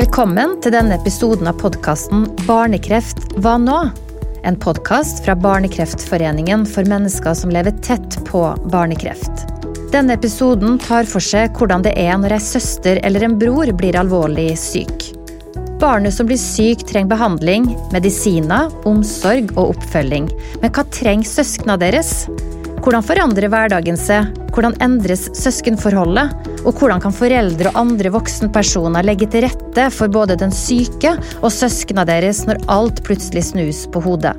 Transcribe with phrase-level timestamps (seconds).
[0.00, 3.80] Velkommen til denne episoden av podkasten Barnekreft hva nå?
[4.48, 8.40] En podkast fra Barnekreftforeningen for mennesker som lever tett på
[8.72, 9.44] barnekreft.
[9.92, 14.00] Denne episoden tar for seg hvordan det er når ei søster eller en bror blir
[14.00, 15.10] alvorlig syk.
[15.84, 20.32] Barnet som blir syk, trenger behandling, medisiner, omsorg og oppfølging.
[20.64, 22.22] Men hva trenger søsknene deres?
[22.80, 24.32] Hvordan forandrer hverdagen seg?
[24.50, 26.34] Hvordan endres søskenforholdet?
[26.66, 31.52] Og hvordan kan foreldre og andre voksenpersoner legge til rette for både den syke og
[31.54, 34.34] søsknene deres når alt plutselig snus på hodet?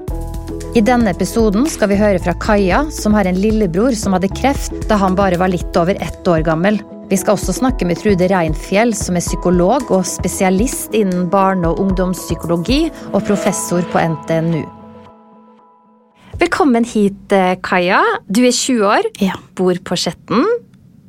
[0.76, 4.76] I denne episoden skal vi høre fra Kaja, som har en lillebror som hadde kreft
[4.88, 6.80] da han bare var litt over ett år gammel.
[7.12, 11.82] Vi skal også snakke med Trude Reinfjell, som er psykolog og spesialist innen barne- og
[11.84, 14.64] ungdomspsykologi og professor på NTNU.
[16.42, 18.00] Velkommen hit, eh, Kaja.
[18.26, 19.36] Du er 20 år, Ja.
[19.54, 20.44] bor på Skjetten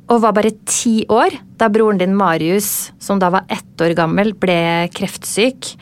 [0.07, 4.33] og var bare ti år da broren din Marius, som da var ett år gammel,
[4.37, 5.75] ble kreftsyk.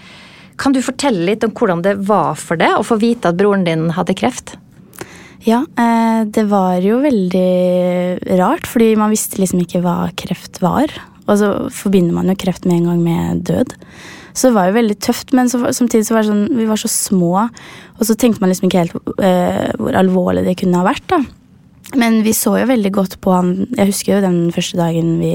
[0.55, 3.66] Kan du fortelle litt om hvordan det var for deg å få vite at broren
[3.66, 4.55] din hadde kreft?
[5.43, 10.88] Ja, eh, det var jo veldig rart, fordi man visste liksom ikke hva kreft var.
[11.27, 13.76] Og så forbinder man jo kreft med en gang med død.
[14.34, 16.80] Så det var jo veldig tøft, men så, samtidig så var det sånn, vi var
[16.80, 17.34] så små,
[17.98, 21.04] og så tenkte man liksom ikke helt uh, hvor alvorlig det kunne ha vært.
[21.12, 21.20] da.
[21.99, 25.34] Men vi så jo veldig godt på han Jeg husker jo den første dagen vi,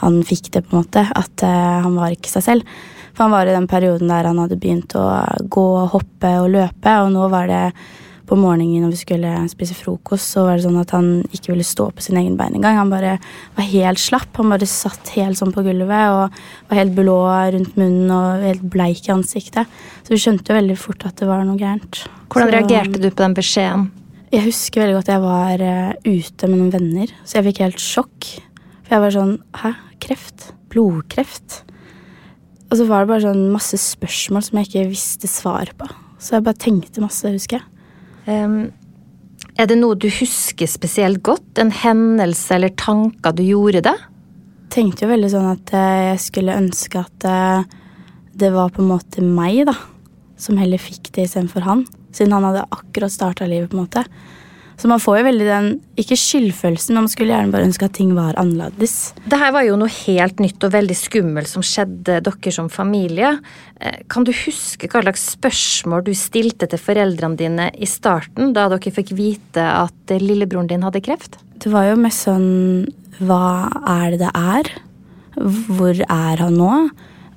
[0.00, 2.78] han fikk det, på en måte, at uh, han var ikke seg selv.
[3.12, 5.06] For han var i den perioden der han hadde begynt å
[5.52, 7.62] gå, hoppe og løpe, og nå var det
[8.26, 11.66] på morgenen når vi skulle spise frokost, så var det sånn at han ikke ville
[11.66, 12.76] stå på sin egen bein engang.
[12.80, 13.16] Han bare
[13.56, 14.32] var helt slapp.
[14.40, 17.18] Han bare satt helt sånn på gulvet og var helt blå
[17.54, 19.70] rundt munnen og helt bleik i ansiktet.
[20.02, 22.02] Så vi skjønte jo veldig fort at det var noe gærent.
[22.28, 23.90] Hvordan Så- reagerte du på den beskjeden?
[24.32, 27.78] jeg husker veldig godt jeg var eh, ute med noen venner, så jeg fikk helt
[27.80, 28.26] sjokk.
[28.82, 29.74] For jeg var sånn Hæ?
[30.02, 30.52] Kreft?
[30.68, 31.62] Blodkreft?
[32.70, 35.86] Og så var det bare sånn masse spørsmål som jeg ikke visste svar på.
[36.18, 37.66] Så jeg bare tenkte masse, husker jeg.
[38.26, 41.58] Er det noe du husker spesielt godt?
[41.62, 43.96] En hendelse eller tanker du gjorde det?
[44.74, 47.76] Tenkte jo veldig sånn at eh, jeg skulle ønske at eh,
[48.36, 49.76] det var på en måte meg, da.
[50.36, 51.86] Som heller fikk det istedenfor han.
[52.12, 54.02] Siden han hadde akkurat starta livet, på en måte.
[54.76, 57.94] Så man får jo veldig den, ikke skyldfølelsen, men man skulle gjerne bare ønske at
[57.96, 59.14] ting var annerledes.
[59.24, 63.30] Det her var jo noe helt nytt og veldig skummelt som skjedde dere som familie.
[63.80, 68.66] Eh, Kan du huske hva slags spørsmål du stilte til foreldrene dine i starten, da
[68.68, 71.40] dere fikk vite at eh, lillebroren din hadde kreft?
[71.56, 72.86] Det var jo mest sånn
[73.16, 74.68] Hva er det det er?
[75.40, 76.72] Hvor er han nå?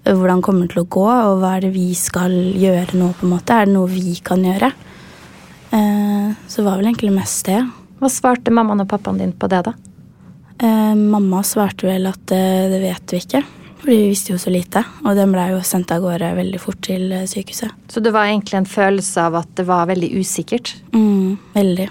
[0.03, 1.07] Hvordan kommer det til å gå?
[1.07, 3.13] Og hva er det vi skal gjøre nå?
[3.15, 3.55] på en måte?
[3.55, 4.73] Er det noe vi kan gjøre?
[6.47, 7.59] Så var vel egentlig mest det.
[7.99, 9.73] Hva svarte mammaen og pappaen din på det, da?
[10.61, 13.43] Eh, mamma svarte vel at eh, det vet vi ikke.
[13.79, 14.81] For vi visste jo så lite.
[15.05, 17.71] Og den blei jo sendt av gårde veldig fort til eh, sykehuset.
[17.91, 20.73] Så det var egentlig en følelse av at det var veldig usikkert?
[20.95, 21.89] Mm, veldig.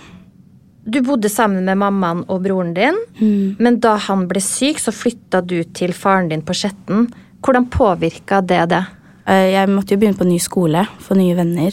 [0.88, 3.56] Du bodde sammen med mammaen og broren din, Mm.
[3.58, 7.08] men da han ble syk, så flytta du til faren din på Skjetten.
[7.42, 8.84] Hvordan påvirka det det?
[9.26, 11.72] Eh, Jeg måtte jo begynne på ny skole, få nye venner,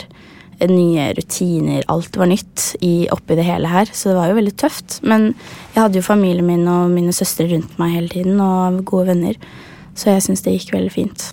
[0.69, 1.83] nye rutiner.
[1.91, 4.99] Alt var nytt i, oppi det hele her, så det var jo veldig tøft.
[5.03, 5.33] Men
[5.73, 9.39] jeg hadde jo familien min og mine søstre rundt meg hele tiden, og gode venner.
[9.95, 11.27] Så jeg syns det gikk veldig fint.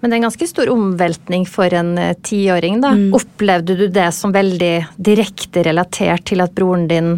[0.00, 2.90] Men det er en ganske stor omveltning for en eh, tiåring, da.
[2.92, 3.14] Mm.
[3.16, 7.14] Opplevde du det som veldig direkte relatert til at broren din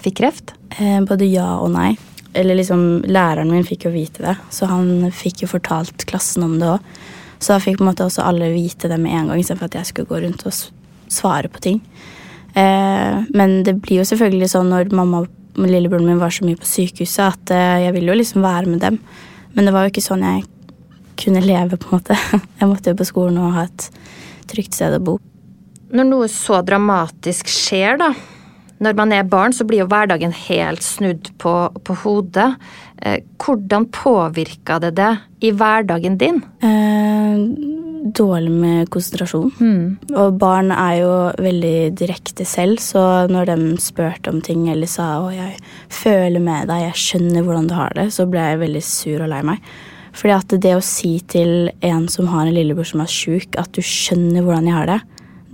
[0.00, 0.54] fikk kreft?
[0.78, 1.90] Eh, Både ja og nei.
[2.32, 6.56] Eller liksom, Læreren min fikk jo vite det, så han fikk jo fortalt klassen om
[6.62, 6.92] det òg.
[7.40, 9.78] Så da fikk på en måte også alle vite det med en gang, istedenfor at
[9.80, 10.54] jeg skulle gå rundt og
[11.10, 11.82] svare på ting.
[12.54, 16.58] Eh, men det blir jo selvfølgelig sånn når mamma og lillebroren min var så mye
[16.58, 18.98] på sykehuset, at eh, jeg ville jo liksom være med dem.
[19.54, 20.46] Men det var jo ikke sånn jeg
[21.20, 22.16] kunne leve, på en måte.
[22.60, 23.88] Jeg måtte jo på skolen og ha et
[24.48, 25.18] trygt sted å bo.
[25.92, 28.14] Når noe så dramatisk skjer, da,
[28.80, 31.52] når man er barn, så blir jo hverdagen helt snudd på,
[31.84, 32.54] på hodet.
[33.04, 35.10] Eh, hvordan påvirka det det
[35.44, 36.40] i hverdagen din?
[36.64, 37.42] Eh,
[38.00, 39.52] dårlig med konsentrasjon.
[40.16, 41.12] Og barn er jo
[41.42, 45.58] veldig direkte selv, så når de spurte om ting eller sa å, jeg
[45.92, 49.32] føler med deg, jeg skjønner hvordan du har det, så ble jeg veldig sur og
[49.32, 49.72] lei meg.
[50.16, 53.70] Fordi at det å si til en som har en lillebror som er sjuk, at
[53.76, 55.00] du skjønner hvordan jeg har det,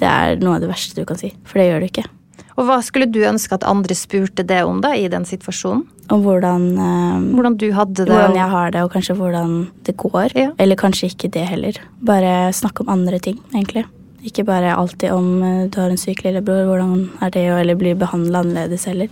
[0.00, 1.32] det er noe av det verste du kan si.
[1.48, 2.06] For det gjør du ikke.
[2.56, 5.84] Og hva skulle du ønske at andre spurte det om da, i den situasjonen?
[6.12, 8.08] Om hvordan, um, Hvordan du hadde det?
[8.08, 10.36] hvordan jeg har det, og kanskje hvordan det går.
[10.38, 10.52] Ja.
[10.62, 11.80] Eller kanskje ikke det heller.
[12.00, 13.84] Bare snakke om andre ting, egentlig.
[14.26, 17.78] Ikke bare alltid om eh, du har en syk lillebror, hvordan er det å eller
[17.78, 19.10] bli behandla annerledes heller.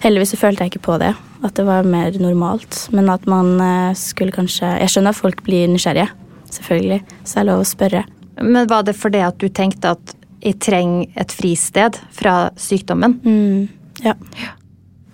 [0.00, 1.12] Heldigvis så følte jeg ikke på det,
[1.44, 2.86] at det var mer normalt.
[2.94, 6.08] Men at man eh, skulle kanskje Jeg skjønner at folk blir nysgjerrige,
[6.56, 7.02] selvfølgelig.
[7.24, 8.06] Så det er lov å spørre.
[8.40, 13.18] Men var det fordi at du tenkte at jeg trenger et fristed fra sykdommen?
[13.24, 13.68] Mm,
[14.04, 14.14] ja.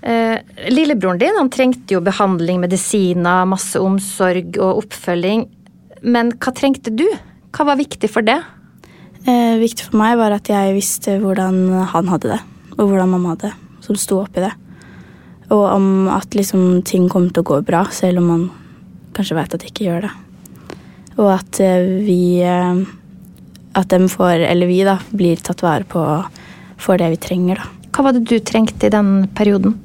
[0.07, 0.39] Eh,
[0.71, 5.49] lillebroren din han trengte jo behandling, medisiner, masse omsorg og oppfølging.
[6.07, 7.07] Men hva trengte du?
[7.57, 8.39] Hva var viktig for det?
[9.27, 12.43] Eh, viktig for meg var at jeg visste hvordan han hadde det,
[12.77, 14.53] og hvordan mamma hadde det, som sto oppi det.
[15.51, 18.47] Og om at liksom ting kommer til å gå bra, selv om man
[19.17, 20.13] kanskje vet at det ikke gjør det.
[21.17, 22.85] Og at eh, vi eh,
[23.77, 26.03] At de får, eller vi, da, blir tatt vare på
[26.81, 27.73] for det vi trenger, da.
[27.97, 29.77] Hva var det du trengte i den perioden?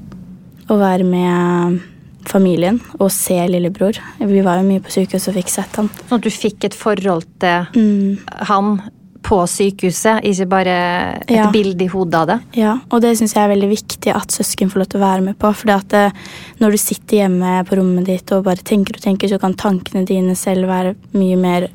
[0.71, 1.81] Å være med
[2.27, 3.97] familien og se lillebror.
[4.19, 5.87] Vi var jo mye på sykehus og fikk sett han.
[6.07, 8.19] Sånn at du fikk et forhold til Mm.
[8.47, 8.81] han
[9.23, 10.75] på sykehuset, ikke bare
[11.21, 11.49] et Ja.
[11.51, 12.39] bilde i hodet av det?
[12.57, 15.21] Ja, og det syns jeg er veldig viktig at søsken får lov til å være
[15.23, 15.53] med på.
[15.55, 16.11] For eh,
[16.59, 20.05] når du sitter hjemme på rommet ditt og bare tenker og tenker, så kan tankene
[20.05, 21.67] dine selv være mye mer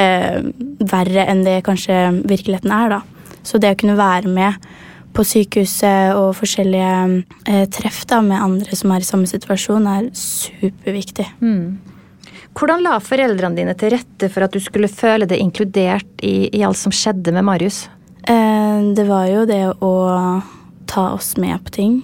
[0.00, 0.40] eh,
[0.92, 1.98] verre enn det kanskje
[2.28, 3.28] virkeligheten er, da.
[3.42, 4.68] Så det å kunne være med
[5.12, 6.92] på sykehuset og forskjellige
[7.50, 11.28] eh, treff da, med andre som er i samme situasjon, er superviktig.
[12.52, 16.64] Hvordan la foreldrene dine til rette for at du skulle føle deg inkludert i, i
[16.66, 17.86] alt som skjedde med Marius?
[18.22, 19.92] Eh, det var jo det å
[20.90, 21.94] ta oss med på ting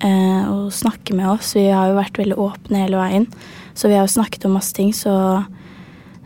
[0.00, 1.54] eh, og snakke med oss.
[1.56, 3.28] Vi har jo vært veldig åpne hele veien,
[3.74, 4.92] så vi har jo snakket om masse ting.
[4.96, 5.12] Så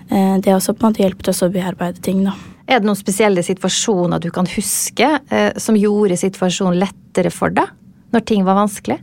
[0.09, 2.35] det har også på en måte hjulpet oss å bearbeide ting, da.
[2.65, 7.69] Er det noen spesielle situasjoner du kan huske eh, som gjorde situasjonen lettere for deg?
[8.15, 9.01] Når ting var vanskelig?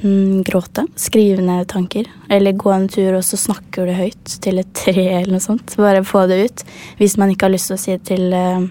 [0.00, 0.86] Mm, gråte.
[0.96, 2.08] Skrive ned tanker.
[2.32, 5.76] Eller gå en tur, og så snakker du høyt til et tre eller noe sånt.
[5.80, 6.64] Bare få det ut.
[7.00, 8.64] Hvis man ikke har lyst til å si det til eh,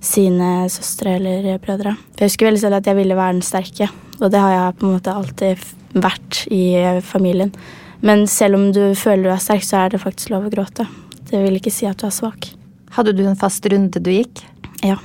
[0.00, 1.94] sine søstre eller brødre.
[2.14, 4.78] For jeg husker veldig selv at jeg ville være den sterke, og det har jeg
[4.80, 5.68] på en måte alltid
[6.00, 7.52] vært i eh, familien.
[8.06, 10.86] Men selv om du føler du er sterk, så er det faktisk lov å gråte.
[11.30, 12.52] Det vil ikke si at du er svak.
[12.96, 14.42] Hadde du en fast runde du gikk?
[14.82, 14.96] Ja,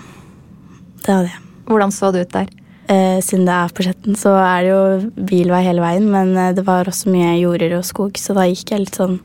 [1.04, 1.42] det hadde jeg.
[1.68, 2.54] Hvordan så det ut der?
[2.86, 4.82] Eh, siden det er på Skjetten, så er det jo
[5.26, 8.76] bilvei hele veien, men eh, det var også mye jorder og skog, så da gikk
[8.76, 9.16] jeg litt sånn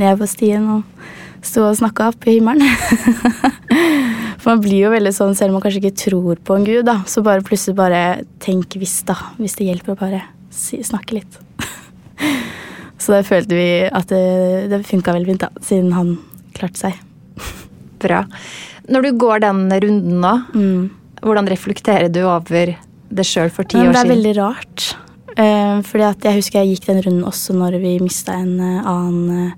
[0.00, 2.64] ned på stien og sto og snakka opp i himmelen.
[4.40, 6.82] For man blir jo veldig sånn, selv om man kanskje ikke tror på en gud,
[6.88, 8.02] da, så bare plutselig bare
[8.40, 9.18] tenk hvis, da.
[9.36, 11.40] Hvis det hjelper å bare si, snakke litt.
[13.00, 16.14] så da følte vi at det, det funka veldig fint, da, siden han
[16.56, 16.98] klarte seg.
[18.04, 18.24] Bra.
[18.90, 20.90] Når du går den runden nå, Mm.
[21.22, 22.74] hvordan reflekterer du over
[23.10, 23.94] det sjøl for ti år siden?
[23.94, 24.90] det er veldig rart.
[25.30, 29.30] Uh, fordi jeg husker jeg gikk den runden også når vi mista en uh, annen
[29.30, 29.52] uh,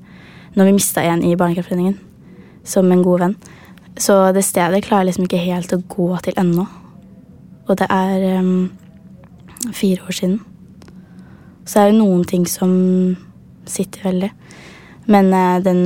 [0.53, 1.97] Når vi mista en i Barnekreftforeningen.
[2.69, 3.37] Som en god venn.
[3.97, 6.67] Så det stedet klarer jeg liksom ikke helt å gå til ennå.
[7.69, 8.69] Og det er um,
[9.73, 10.41] fire år siden.
[11.65, 12.73] Så det er jo noen ting som
[13.69, 14.31] sitter veldig.
[15.13, 15.85] Men eh, den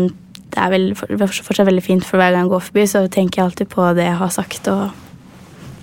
[0.57, 3.43] det er vel for- fortsatt veldig fint, for hver gang jeg går forbi, så tenker
[3.43, 4.91] jeg alltid på det jeg har sagt og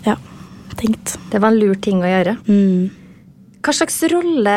[0.08, 0.16] ja,
[0.80, 1.18] tenkt.
[1.30, 2.38] Det var en lur ting å gjøre.
[2.48, 2.90] Mm.
[3.62, 4.56] Hva slags rolle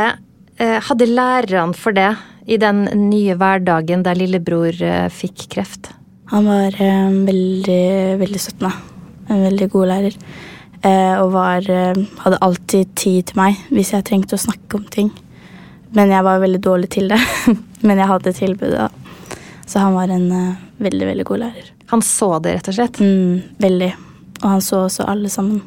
[0.56, 2.14] eh, hadde lærerne for det
[2.48, 5.90] i den nye hverdagen der lillebror eh, fikk kreft?
[6.32, 7.84] Han var eh, veldig,
[8.22, 8.72] veldig støttende.
[9.28, 10.16] En veldig god lærer.
[10.86, 14.88] Eh, og var, eh, hadde alltid tid til meg hvis jeg trengte å snakke om
[14.96, 15.12] ting.
[15.94, 17.20] Men jeg var veldig dårlig til det.
[17.86, 18.90] Men jeg hadde tilbudet, da.
[19.66, 21.70] Så han var en uh, veldig, veldig god lærer.
[21.90, 23.00] Han så det, rett og slett.
[23.02, 23.92] Mm, veldig.
[24.42, 25.62] Og han så også alle sammen.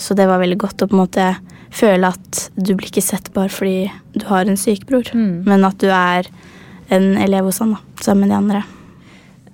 [0.00, 1.26] Så det var veldig godt å på en måte
[1.70, 5.44] føle at du blir ikke sett bare fordi du har en syk bror, Mm.
[5.46, 6.26] men at du er
[6.90, 8.62] en elev hos han, da, sammen med de andre.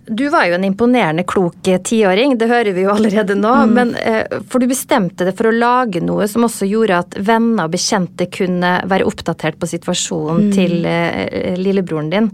[0.07, 3.55] Du var jo en imponerende klok eh, tiåring, det hører vi jo allerede nå.
[3.67, 7.67] Men, eh, for du bestemte deg for å lage noe som også gjorde at venner
[7.67, 12.31] og bekjente kunne være oppdatert på situasjonen til eh, lillebroren din.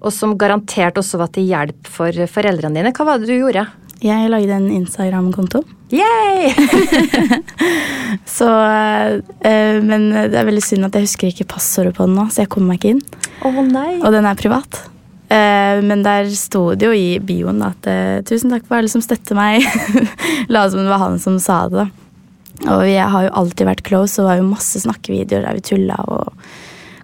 [0.00, 2.92] Og som garantert også var til hjelp for foreldrene dine.
[2.96, 3.66] Hva var det du gjorde?
[4.00, 5.60] Jeg lagde en Instagram-konto.
[5.92, 6.54] Yay!
[8.38, 12.24] Så, eh, men det er veldig synd at jeg husker ikke passordet på den nå,
[12.32, 13.04] så jeg kommer meg ikke inn.
[13.44, 13.98] Å nei.
[14.00, 14.80] Og den er privat.
[15.30, 19.02] Eh, men der sto det jo i bioen at eh, 'tusen takk for alle som
[19.04, 19.62] støtter meg'.
[20.52, 21.86] La oss som det var han som sa det.
[22.66, 25.64] Og vi har jo alltid vært close, og det var jo masse snakkevideoer der vi
[25.64, 26.34] tulla og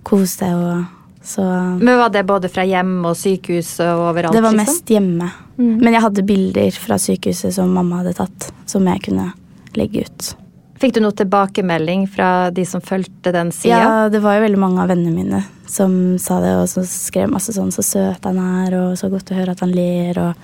[0.04, 0.50] koste.
[0.52, 0.84] og
[1.26, 1.42] så
[1.78, 4.34] Men Var det både fra hjem og sykehus og overalt?
[4.34, 4.74] Det var liksom?
[4.74, 5.30] mest hjemme.
[5.56, 9.30] Men jeg hadde bilder fra sykehuset som mamma hadde tatt, som jeg kunne
[9.78, 10.34] legge ut.
[10.80, 13.78] Fikk du noe tilbakemelding fra de som fulgte den sida?
[13.80, 17.30] Ja, det var jo veldig mange av vennene mine som sa det, og som skrev
[17.32, 20.18] masse sånn 'så søt han er', og 'så godt å høre at han ler'.
[20.18, 20.34] og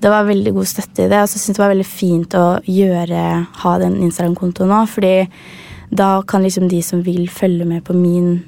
[0.00, 1.22] Det var veldig god støtte i det.
[1.22, 5.28] Og så jeg det var veldig fint å gjøre, ha den Instagram-kontoen nå, fordi
[5.90, 8.44] da kan liksom de som vil følge med på min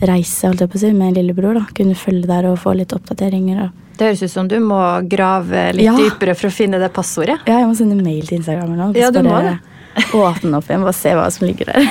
[0.00, 2.92] reise holdt jeg på å si, med lillebror, da, kunne følge der og få litt
[2.92, 3.64] oppdateringer.
[3.64, 5.96] og Det Det høres ut som du må grave litt Ja.
[5.96, 7.40] dypere for å finne det passordet.
[7.46, 8.94] Ja, jeg må sende mail til Instagram eller noe.
[8.94, 9.60] Ja, du må bare
[10.16, 11.86] åpne opp igjen og se hva som ligger der.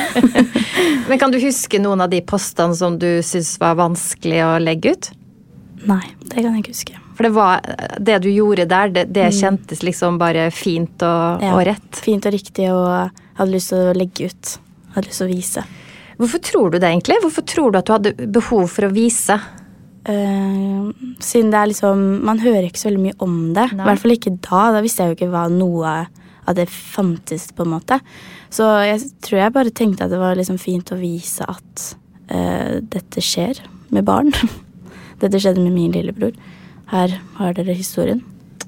[1.10, 4.96] Men kan du huske noen av de postene som du syntes var vanskelig å legge
[4.96, 5.12] ut?
[5.89, 6.98] Nei, det kan jeg ikke huske.
[7.17, 7.62] For det var
[8.01, 11.46] det du gjorde der, det, det kjentes liksom bare fint og, Mm.
[11.46, 12.01] Ja, og rett.
[12.01, 14.51] Fint og riktig, og jeg hadde lyst til å legge ut.
[14.58, 15.63] Jeg hadde lyst til å vise.
[16.22, 17.17] Hvorfor tror du det egentlig?
[17.24, 19.38] Hvorfor tror du at du hadde behov for å vise?
[20.01, 20.89] Uh,
[21.22, 23.67] siden det er liksom Man hører ikke så veldig mye om det.
[23.74, 24.63] I hvert fall ikke da.
[24.75, 25.91] Da visste jeg jo ikke hva noe
[26.51, 28.00] av det fantes, på en måte.
[28.53, 31.86] Så jeg tror jeg bare tenkte at det var liksom fint å vise at
[32.31, 33.63] uh, dette skjer
[33.96, 34.34] med barn.
[35.24, 36.36] dette skjedde med min lillebror.
[36.91, 38.24] Her har dere historien.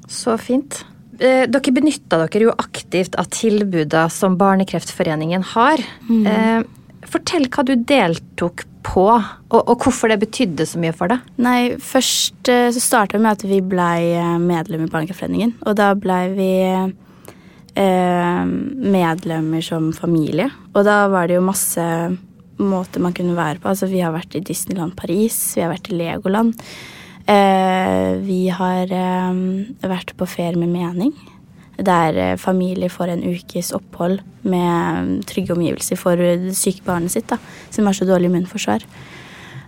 [0.08, 0.84] Så fint.
[1.20, 5.84] Eh, Dere benytta dere jo aktivt av tilbuda som Barnekreftforeningen har.
[6.10, 6.64] Eh,
[7.10, 11.24] fortell hva du deltok på, og, og hvorfor det betydde så mye for deg.
[11.44, 14.02] Nei, først eh, så starta vi med at vi blei
[14.42, 15.56] medlem i Barnekreftforeningen.
[15.68, 16.52] Og da blei vi
[17.76, 20.50] eh, medlemmer som familie.
[20.74, 21.84] Og da var det jo masse
[22.62, 23.72] måter man kunne være på.
[23.72, 26.58] Altså vi har vært i Disneyland Paris, vi har vært i Legoland.
[27.24, 29.40] Eh, vi har eh,
[29.88, 31.14] vært på ferie med mening.
[31.74, 36.20] Der familie familier får en ukes opphold med trygge omgivelser for
[36.54, 37.40] syke barnet sitt, da,
[37.74, 38.86] som har så dårlig immunforsvar.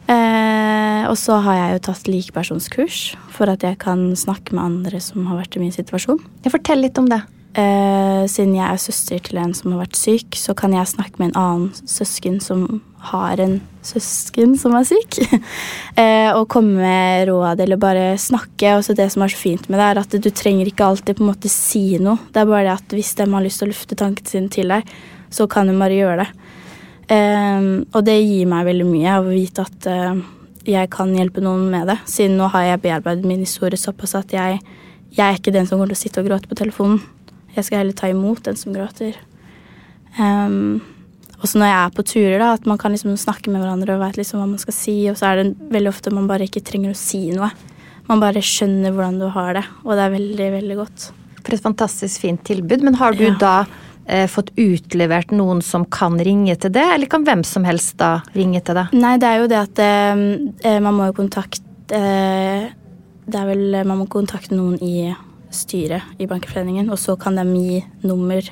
[0.05, 2.99] Eh, og så har jeg jo tatt likepersonskurs
[3.33, 6.21] for at jeg kan snakke med andre som har vært i min situasjon.
[6.45, 7.23] Fortell litt om det.
[7.55, 11.21] Eh, siden jeg er søster til en som har vært syk, så kan jeg snakke
[11.21, 12.81] med en annen søsken som
[13.13, 15.21] har en søsken som er syk.
[16.01, 18.73] eh, og komme med råd eller bare snakke.
[18.75, 21.15] Og så det som er så fint med det, er at du trenger ikke alltid
[21.15, 22.19] på en måte si noe.
[22.27, 24.75] Det er bare det at hvis de har lyst til å lufte tankene sine til
[24.75, 24.93] deg,
[25.31, 26.29] så kan de bare gjøre det.
[27.15, 29.91] Eh, og det gir meg veldig mye å vite at
[30.65, 32.01] jeg kan hjelpe noen med det.
[32.09, 34.59] Siden nå har jeg bearbeidet min historie såpass at jeg,
[35.15, 37.05] jeg er ikke den som kommer til å sitte og gråte på telefonen.
[37.55, 39.15] Jeg skal heller ta imot den som gråter.
[40.19, 40.81] Um,
[41.41, 43.95] og så når jeg er på turer, da, at man kan liksom snakke med hverandre
[43.97, 46.47] og vet liksom hva man skal si, og så er det veldig ofte man bare
[46.47, 47.51] ikke trenger å si noe.
[48.07, 51.09] Man bare skjønner hvordan du har det, og det er veldig, veldig godt.
[51.45, 52.81] For et fantastisk fint tilbud.
[52.85, 53.35] Men har du Ja.
[53.41, 53.55] da
[54.07, 58.21] eh, fått utlevert noen som kan ringe til det, eller kan hvem som helst da
[58.35, 58.87] ringe til det?
[58.93, 61.61] Nei, det er jo det at eh, man må jo kontakte
[61.93, 62.69] eh,
[63.25, 65.09] Det er vel Man må kontakte noen i
[65.55, 68.43] styret i Bankeforeningen, og så kan de gi nummer,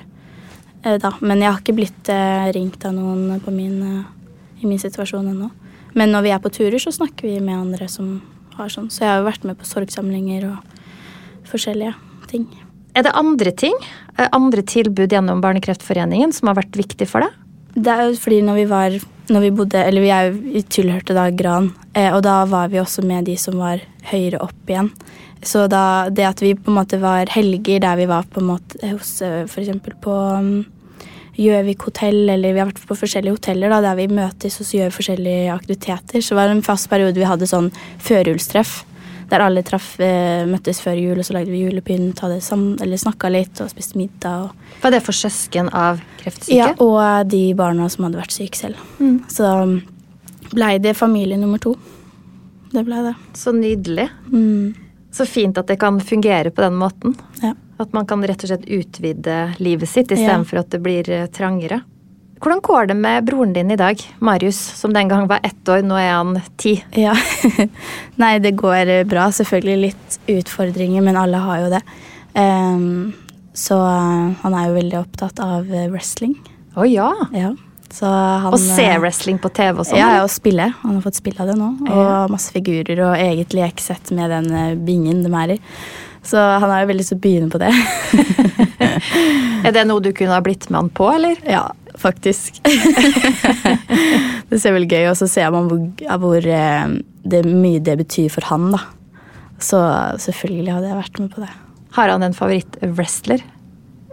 [0.84, 1.14] eh, da.
[1.22, 5.30] Men jeg har ikke blitt eh, ringt av noen på min, eh, i min situasjon
[5.34, 5.52] ennå.
[5.94, 8.22] Men når vi er på turer, så snakker vi med andre som
[8.58, 8.90] har sånn.
[8.90, 11.94] Så jeg har jo vært med på sorgsamlinger og forskjellige
[12.32, 12.48] ting.
[12.96, 13.74] Er det andre ting,
[14.18, 17.34] andre tilbud gjennom Barnekreftforeningen som har vært viktig for deg?
[17.74, 18.98] Det er jo fordi når vi var
[19.32, 22.82] når vi bodde, eller vi er vi tilhørte da Gran, eh, og da var vi
[22.82, 24.92] også med de som var høyere opp igjen.
[25.44, 28.50] Så da, det at vi på en måte var helger der vi var på en
[28.54, 29.52] måte hos f.eks.
[29.52, 30.54] for eksempel på um,
[31.34, 34.94] Gjøvik hotell, eller vi har vært på forskjellige hoteller da, der vi møtes og gjør
[34.94, 36.22] forskjellige aktiviteter.
[36.22, 37.72] Så var det en fast periode vi hadde sånn
[38.06, 38.84] førjulstreff.
[39.34, 43.72] Der alle traff, eh, møttes før jul, og så lagde vi julepynt, snakka litt og
[43.72, 44.46] spiste middag.
[44.46, 46.54] Og, Var det for søsken av kreftsyke?
[46.54, 48.78] ja, og de barna som hadde vært syke selv.
[49.28, 49.82] Så
[50.54, 51.74] blei det familie nummer to.
[52.74, 53.16] Det blei det.
[53.34, 54.10] Så nydelig.
[54.32, 54.76] Mm.
[55.14, 57.16] Så fint at det kan fungere på den måten.
[57.42, 57.54] Ja.
[57.80, 60.44] At man kan rett og slett utvide livet sitt Ja.
[60.44, 61.82] For at det blir eh, trangere.
[62.44, 65.80] Hvordan går det med broren din i dag, Marius, som den gang var ett år,
[65.88, 66.74] nå er han ti?
[67.00, 67.14] Ja.
[68.22, 69.30] Nei, det går bra.
[69.32, 71.80] Selvfølgelig litt utfordringer, men alle har jo det.
[72.36, 73.14] Um,
[73.56, 76.34] så eh, han er jo veldig opptatt av eh, wrestling.
[76.76, 77.12] Å ja!
[77.32, 77.54] Ja.
[77.94, 80.00] Så han, Og se eh, wrestling på TV og sånn?
[80.02, 80.72] Ja, og spille.
[80.82, 81.68] Han har fått spille av det nå.
[81.86, 82.24] Og Ja.
[82.32, 85.60] masse figurer og eget leksett med den eh, bingen de er i.
[86.26, 87.72] Så han har jo veldig lyst til å begynne på det.
[89.68, 91.40] Er det noe du kunne ha blitt med han på, eller?
[91.48, 91.68] Ja,
[92.00, 92.62] faktisk.
[94.50, 95.84] det ser veldig gøy, og så ser man hvor,
[96.24, 98.84] hvor eh, det, mye det betyr for han, da.
[99.64, 99.80] Så
[100.20, 101.52] selvfølgelig hadde jeg vært med på det.
[101.94, 103.44] Har han en favoritt-wrestler?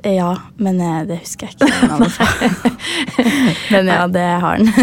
[0.07, 1.67] Ja, men eh, det husker jeg ikke
[3.75, 4.71] men ja, det har han.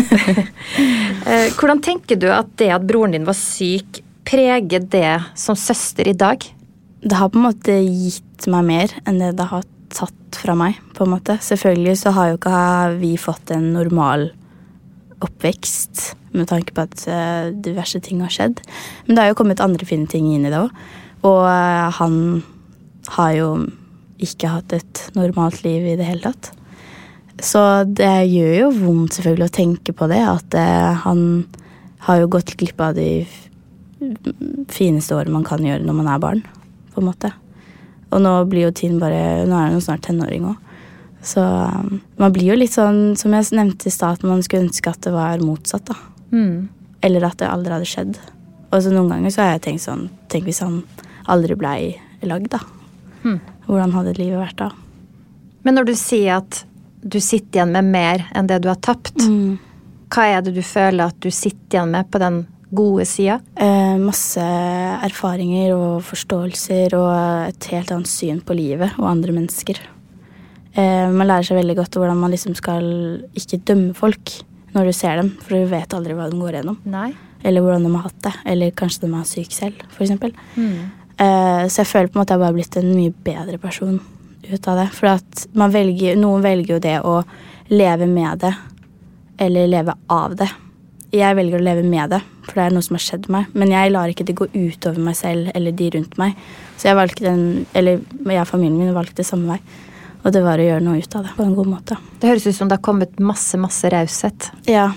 [1.27, 6.07] Eh, Hvordan tenker du at det at broren din var syk, preger det som søster
[6.07, 6.39] i dag?
[7.03, 10.79] Det har på en måte gitt meg mer enn det det har tatt fra meg.
[10.94, 11.38] på en måte.
[11.41, 12.60] Selvfølgelig så har jo ikke
[13.00, 14.32] vi fått en normal
[15.22, 18.62] oppvekst med tanke på at eh, diverse ting har skjedd.
[19.06, 20.74] Men det har jo kommet andre fine ting inn i det òg.
[21.25, 22.44] Og eh, han
[23.17, 23.50] har jo
[24.22, 26.51] ikke hatt et normalt liv i det hele tatt.
[27.44, 31.22] Så det gjør jo vondt selvfølgelig å tenke på det, at eh, han
[32.08, 33.27] har jo gått glipp av de
[34.74, 36.41] fineste årene man kan gjøre når man er barn,
[36.94, 37.34] på en måte.
[38.11, 40.55] Og nå blir jo Tinn bare Nå er hun snart tenåring òg.
[41.27, 44.91] Så um, man blir jo litt sånn, som jeg nevnte i stad, man skulle ønske
[44.93, 45.95] at det var motsatt, da.
[46.31, 46.69] Mm.
[47.03, 48.19] Eller at det aldri hadde skjedd.
[48.71, 50.81] Og så noen ganger så har jeg tenkt sånn Tenk hvis han
[51.27, 51.95] aldri blei
[52.27, 52.61] lagd, da.
[53.25, 53.39] Mm.
[53.67, 54.69] Hvordan hadde livet vært da?
[55.67, 56.61] Men når du sier at
[57.03, 59.57] du sitter igjen med mer enn det du har tapt, Mm.
[60.13, 63.39] hva er det du føler at du sitter igjen med på den gode sida?
[63.55, 64.43] Eh, masse
[65.07, 67.12] erfaringer og forståelser og
[67.47, 69.79] et helt annet syn på livet og andre mennesker.
[70.77, 72.86] Eh, man lærer seg veldig godt hvordan man liksom skal
[73.38, 74.36] ikke dømme folk
[74.75, 76.77] når du ser dem, for du vet aldri hva de går gjennom.
[76.91, 77.09] Nei.
[77.47, 78.36] Eller hvordan de har hatt det.
[78.51, 80.13] Eller kanskje de er syke selv, f.eks.
[80.57, 80.77] Mm.
[81.17, 83.97] Eh, så jeg føler på en måte jeg bare har blitt en mye bedre person
[84.47, 84.88] ut av det.
[84.93, 87.17] For at man velger, noen velger jo det å
[87.71, 88.53] leve med det,
[89.47, 90.50] eller leve av det.
[91.15, 93.51] Jeg velger å leve med det, for det er noe som har skjedd meg.
[93.55, 96.35] Men jeg lar ikke det gå utover meg selv eller de rundt meg.
[96.75, 97.43] Så jeg valgte den,
[97.77, 99.83] eller jeg og familien min valgte samme vei.
[100.25, 101.99] Og det var å gjøre noe ut av det på en god måte.
[102.19, 104.49] Det høres ut som det har kommet masse, masse raushet.
[104.67, 104.89] Ja,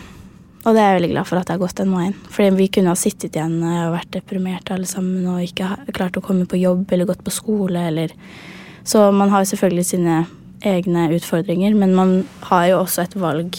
[0.61, 2.17] og det er jeg veldig glad for at det har gått den veien.
[2.35, 6.25] Fordi vi kunne ha sittet igjen og vært deprimerte alle sammen og ikke klart å
[6.25, 8.13] komme på jobb eller gått på skole eller
[8.85, 10.15] Så man har jo selvfølgelig sine
[10.65, 12.13] egne utfordringer, men man
[12.49, 13.57] har jo også et valg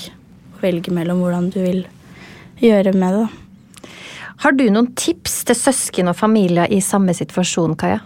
[0.58, 1.84] å velge mellom hvordan du vil
[2.62, 3.28] gjøre med det.
[4.42, 8.00] Har du noen tips til søsken og familier i samme situasjon, Kaja?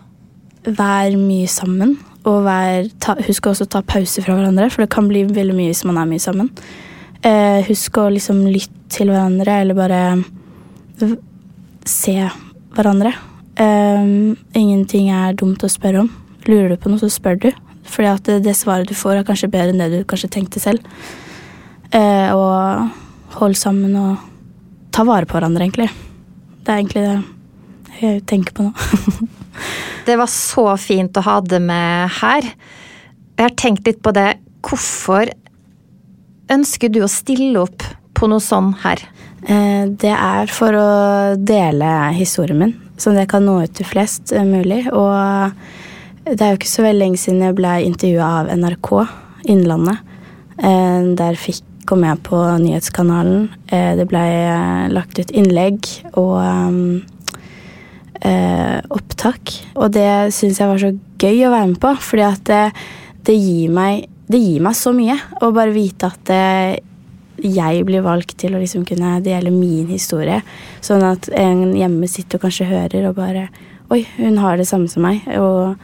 [0.66, 1.94] Vær mye sammen,
[2.26, 5.56] og vær, ta, husk også å ta pause fra hverandre, for det kan bli veldig
[5.56, 6.50] mye hvis man er mye sammen.
[7.26, 10.02] Eh, husk å liksom lytte til hverandre, eller bare
[11.88, 12.18] se
[12.76, 13.14] hverandre.
[13.56, 14.12] Eh,
[14.60, 16.12] ingenting er dumt å spørre om.
[16.50, 17.52] Lurer du på noe, så spør du.
[17.86, 20.60] Fordi at det, det svaret du får, er kanskje bedre enn det du kanskje tenkte
[20.60, 20.84] selv.
[21.96, 22.92] Eh, og
[23.40, 24.32] hold sammen og
[24.96, 25.90] ta vare på hverandre, egentlig.
[26.64, 28.72] Det er egentlig det jeg tenker på nå.
[30.06, 32.46] Det var så fint å ha det med her.
[33.40, 34.36] Jeg har tenkt litt på det.
[34.66, 35.32] Hvorfor
[36.54, 37.82] ønsker du å stille opp
[38.16, 39.02] på noe sånn her?
[39.48, 40.90] Eh, Det er for å
[41.40, 44.84] dele historien min, så det kan nå ut til flest eh, mulig.
[44.94, 45.56] Og
[46.30, 48.92] det er jo ikke så veldig lenge siden jeg ble intervjua av NRK
[49.56, 50.04] Innlandet.
[50.60, 53.50] Eh, Der fikk, kom jeg på nyhetskanalen.
[53.68, 55.86] Eh, Det ble eh, lagt ut innlegg
[56.18, 56.42] og
[58.22, 59.54] eh, opptak.
[59.76, 62.66] Og det syns jeg var så gøy å være med på, fordi at det,
[63.28, 66.34] det, gir, meg, det gir meg så mye å bare vite at
[67.46, 70.42] jeg blir valgt til å liksom kunne dele min historie.
[70.84, 73.50] Sånn at en hjemme sitter og kanskje hører og bare
[73.94, 75.22] Oi, hun har det samme som meg.
[75.38, 75.76] Og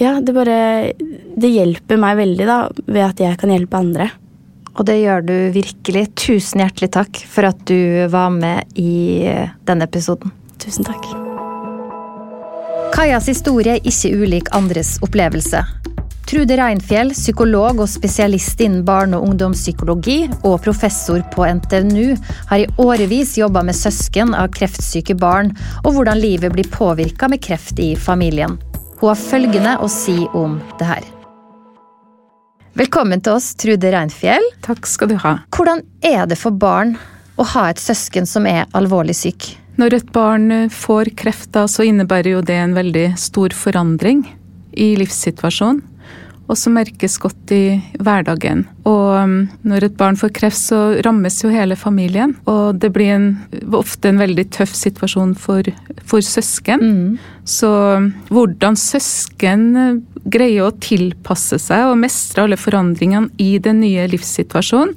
[0.00, 4.08] ja, det bare Det hjelper meg veldig, da, ved at jeg kan hjelpe andre.
[4.74, 6.08] Og det gjør du virkelig.
[6.18, 9.28] Tusen hjertelig takk for at du var med i
[9.68, 10.34] denne episoden.
[10.58, 11.04] Tusen takk.
[12.94, 15.64] Kajas historie er ikke ulik andres opplevelse.
[16.24, 22.14] Trude Reinfjell, psykolog og spesialist innen barne- og ungdomspsykologi og professor på NTNU,
[22.48, 27.42] har i årevis jobba med søsken av kreftsyke barn og hvordan livet blir påvirka med
[27.44, 28.56] kreft i familien.
[29.02, 31.04] Hun har følgende å si om det her.
[32.74, 34.42] Velkommen til oss, Trude Reinfjell.
[34.66, 35.36] Takk skal du ha.
[35.54, 36.96] Hvordan er det for barn
[37.38, 39.46] å ha et søsken som er alvorlig syk?
[39.78, 44.24] Når et barn eh, får kreft, så innebærer jo det en veldig stor forandring
[44.74, 45.84] i livssituasjonen.
[46.44, 48.66] Og som merkes godt i hverdagen.
[48.84, 52.34] Og mm, når et barn får kreft, så rammes jo hele familien.
[52.50, 53.28] Og det blir en,
[53.72, 55.70] ofte en veldig tøff situasjon for,
[56.04, 57.16] for søsken.
[57.48, 63.80] Så mm, hvordan søsken eh, greier å tilpasse seg og mestre alle forandringene i den
[63.84, 64.94] nye livssituasjonen,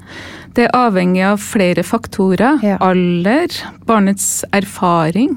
[0.58, 2.64] det er avhengig av flere faktorer.
[2.66, 2.80] Ja.
[2.82, 3.54] Alder,
[3.86, 5.36] barnets erfaring,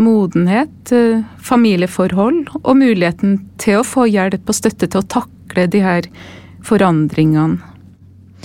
[0.00, 5.82] modenhet, eh, familieforhold og muligheten til å få hjelp og støtte til å takle de
[5.84, 6.08] her
[6.64, 7.60] forandringene.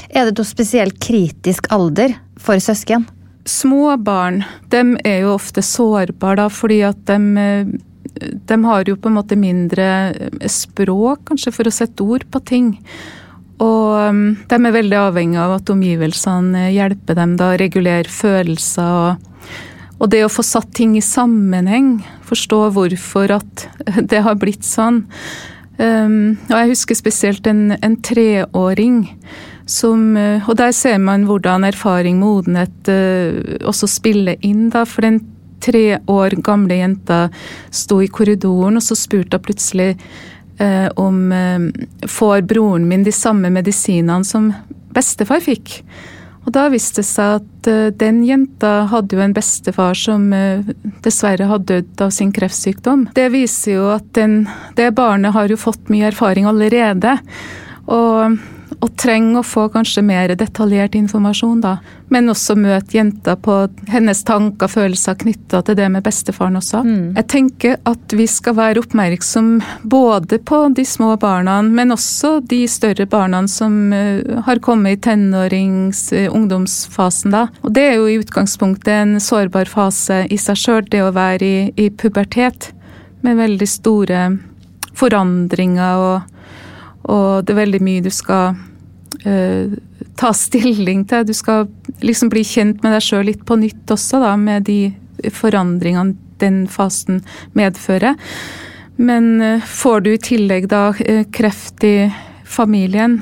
[0.09, 3.05] Er det noe spesielt kritisk alder for søsken?
[3.49, 8.95] Små barn de er jo ofte sårbare, da, fordi at de, eh, de har jo
[8.95, 12.77] på en måte mindre eh, språk, kanskje, for å sette ord på ting.
[13.59, 18.93] Og um, de er veldig avhengig av at omgivelsene hjelper dem da, regulerer regulere følelser.
[19.09, 19.25] Og,
[19.99, 23.67] og det å få satt ting i sammenheng, forstå hvorfor at
[24.11, 25.05] det har blitt sånn.
[25.79, 29.05] Um, og jeg husker spesielt en, en treåring
[29.69, 34.81] som eh, Og der ser man hvordan erfaring, modenhet eh, også spiller inn, da.
[34.89, 35.21] For den
[35.61, 37.27] tre år gamle jenta
[37.69, 39.91] sto i korridoren, og så spurte hun plutselig
[40.57, 41.33] eh, om
[42.07, 44.49] Får broren min de samme medisinene som
[44.95, 45.83] bestefar fikk?
[46.49, 50.65] Og da viste det seg at uh, den jenta hadde jo en bestefar som uh,
[51.05, 53.03] dessverre hadde dødd av sin kreftsykdom.
[53.13, 57.19] Det viser jo at den, det barnet har jo fått mye erfaring allerede.
[57.85, 58.39] Og
[58.79, 61.77] og trenger å få kanskje mer detaljert informasjon, da.
[62.13, 63.55] Men også møte jenta på
[63.89, 66.81] hennes tanker og følelser knytta til det med bestefaren også.
[66.85, 67.03] Mm.
[67.17, 69.51] Jeg tenker at vi skal være oppmerksom
[69.83, 75.01] både på de små barna, men også de større barna som uh, har kommet i
[75.09, 77.47] tenårings-, uh, ungdomsfasen, da.
[77.63, 81.45] Og det er jo i utgangspunktet en sårbar fase i seg sjøl, det å være
[81.45, 82.71] i, i pubertet.
[83.25, 84.19] Med veldig store
[84.99, 86.35] forandringer og
[87.07, 88.55] og det er veldig mye du skal
[89.25, 89.75] uh,
[90.19, 91.27] ta stilling til.
[91.27, 91.69] Du skal
[92.05, 94.81] liksom bli kjent med deg sjøl litt på nytt også, da, med de
[95.35, 97.23] forandringene den fasen
[97.57, 98.15] medfører.
[98.99, 101.97] Men uh, får du i tillegg da uh, kreft i
[102.49, 103.21] familien,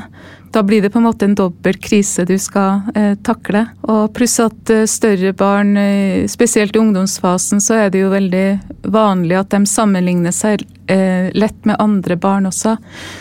[0.58, 3.62] da blir det på en måte en dobbel krise du skal eh, takle.
[3.86, 8.48] Og pluss at eh, større barn, eh, spesielt i ungdomsfasen, så er det jo veldig
[8.90, 12.74] vanlig at de sammenligner seg eh, lett med andre barn også.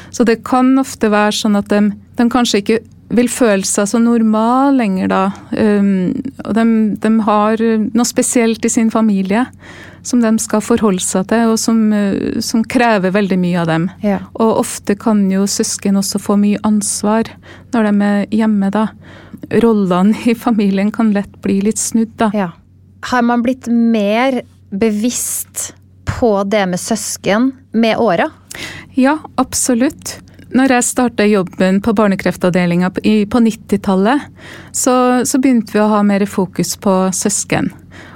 [0.09, 2.81] Så det kan ofte være sånn at de, de kanskje ikke
[3.15, 5.23] vil føle seg så normal lenger da.
[5.53, 6.15] Um,
[6.45, 6.65] og de,
[7.03, 7.63] de, har
[7.95, 9.47] noe spesielt i sin familie
[10.07, 13.89] som de skal forholde seg til, og som, uh, som krever veldig mye av dem.
[14.07, 14.21] Ja.
[14.35, 17.31] Og ofte kan jo søsken også få mye ansvar
[17.75, 18.89] når de er hjemme, da.
[19.63, 22.31] Rollene i familien kan lett bli litt snudd, da.
[22.35, 22.51] Ja.
[23.07, 24.41] Har man blitt mer
[24.75, 25.71] bevisst
[26.07, 28.31] på det med søsken med åra?
[28.97, 30.17] Ja, absolutt
[30.55, 34.29] når jeg starta jobben på barnekreftavdelinga på 90-tallet,
[34.71, 34.95] så,
[35.27, 37.73] så, begynte vi å ha mer fokus på søsken.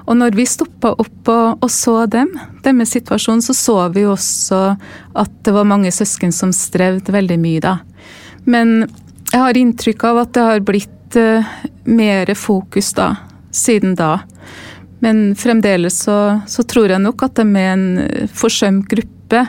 [0.06, 2.30] Og når vi stoppa opp og, og, så dem,
[2.64, 4.62] deres situasjon, så så vi også
[5.18, 7.76] at det var mange søsken som strevde veldig mye da.
[8.46, 8.88] Men
[9.30, 11.46] jeg har inntrykk av at det har blitt uh,
[11.86, 13.12] mer fokus da,
[13.54, 14.20] siden da.
[15.00, 17.86] Men fremdeles så, så tror jeg nok at de er en
[18.36, 19.46] forsømt gruppe.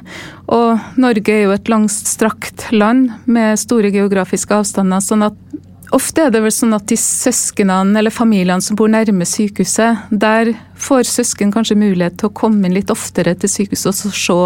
[0.52, 5.04] Og Norge er jo et langstrakt land med store geografiske avstander.
[5.04, 5.38] sånn at
[5.92, 10.54] Ofte er det vel sånn at de søsknene eller familiene som bor nærme sykehuset, der
[10.80, 14.38] får søsken kanskje mulighet til å komme inn litt oftere til sykehuset og se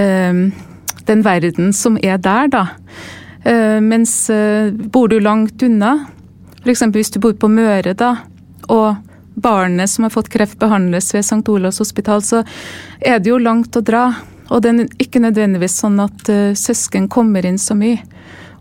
[0.00, 0.40] um,
[1.10, 2.64] den verden som er der, da.
[3.44, 5.92] Uh, mens uh, bor du langt unna,
[6.62, 6.86] f.eks.
[6.94, 8.14] hvis du bor på Møre, da,
[8.72, 8.96] og
[9.36, 11.44] barnet som har fått kreft behandles ved St.
[11.48, 12.42] Olavs hospital, så
[13.00, 14.08] er det jo langt å dra.
[14.48, 18.00] Og det er ikke nødvendigvis sånn at uh, søsken kommer inn så mye.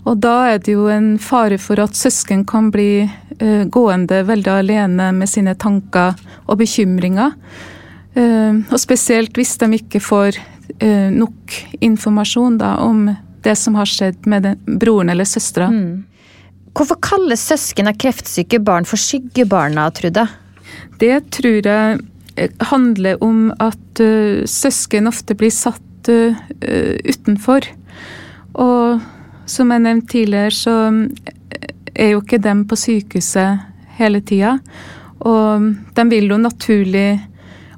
[0.05, 4.51] Og da er det jo en fare for at søsken kan bli uh, gående veldig
[4.59, 7.37] alene med sine tanker og bekymringer.
[8.15, 10.43] Uh, og spesielt hvis de ikke får
[10.75, 11.53] nok
[11.85, 13.05] informasjon da, om
[13.45, 15.69] det som har skjedd med den, broren eller søstera.
[15.71, 16.01] Mm.
[16.75, 20.25] Hvorfor kalles søsken av kreftsyke barn for skyggebarna, Trude?
[20.99, 22.03] Det tror jeg
[22.35, 26.35] Eh, handler om at uh, søsken ofte blir satt uh,
[27.07, 27.67] utenfor.
[28.59, 29.05] Og
[29.47, 30.75] som jeg nevnte tidligere, så
[31.95, 33.63] er jo ikke dem på sykehuset
[33.99, 34.57] hele tida.
[35.23, 37.23] Og de vil jo naturlig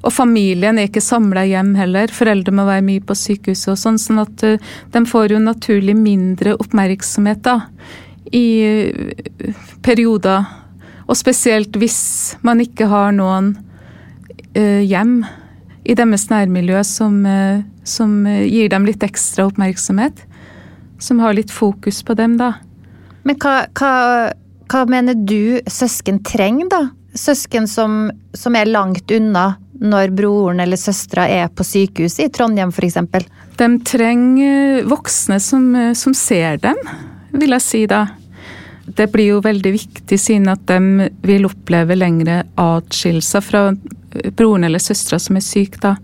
[0.06, 2.10] Og familien er ikke samla hjem heller.
[2.14, 3.96] Foreldre må være mye på sykehuset og sånn.
[3.98, 4.44] Sånn at
[4.94, 7.56] de får jo naturlig mindre oppmerksomhet da.
[8.30, 8.46] I
[9.82, 10.46] perioder.
[11.08, 13.54] Og spesielt hvis man ikke har noen
[14.58, 15.20] Eh, hjem
[15.86, 20.24] i deres nærmiljø som, eh, som, eh, gir dem litt ekstra oppmerksomhet.
[20.98, 22.54] Som har litt fokus på dem, da.
[23.24, 24.32] Men hva, hva,
[24.68, 26.90] hva mener du søsken trenger, da?
[27.14, 32.70] Søsken som, som, er langt unna når broren eller søstera er på sykehus i Trondheim
[32.70, 33.28] f.eks.?
[33.56, 36.76] De trenger voksne som, som ser dem,
[37.32, 38.06] vil jeg si da
[38.96, 43.62] det blir jo veldig viktig siden at de vil oppleve lengre atskillelser fra
[44.36, 45.80] broren eller søstera som er syk.
[45.82, 45.96] da.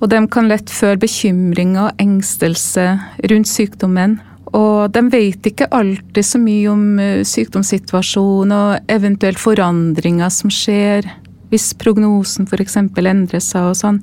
[0.00, 2.86] Og de kan lett føle bekymring og engstelse
[3.30, 4.18] rundt sykdommen.
[4.56, 11.08] Og de vet ikke alltid så mye om eh, sykdomssituasjonen og eventuelt forandringer som skjer
[11.52, 12.78] hvis prognosen f.eks.
[12.78, 14.00] endrer seg og sånn.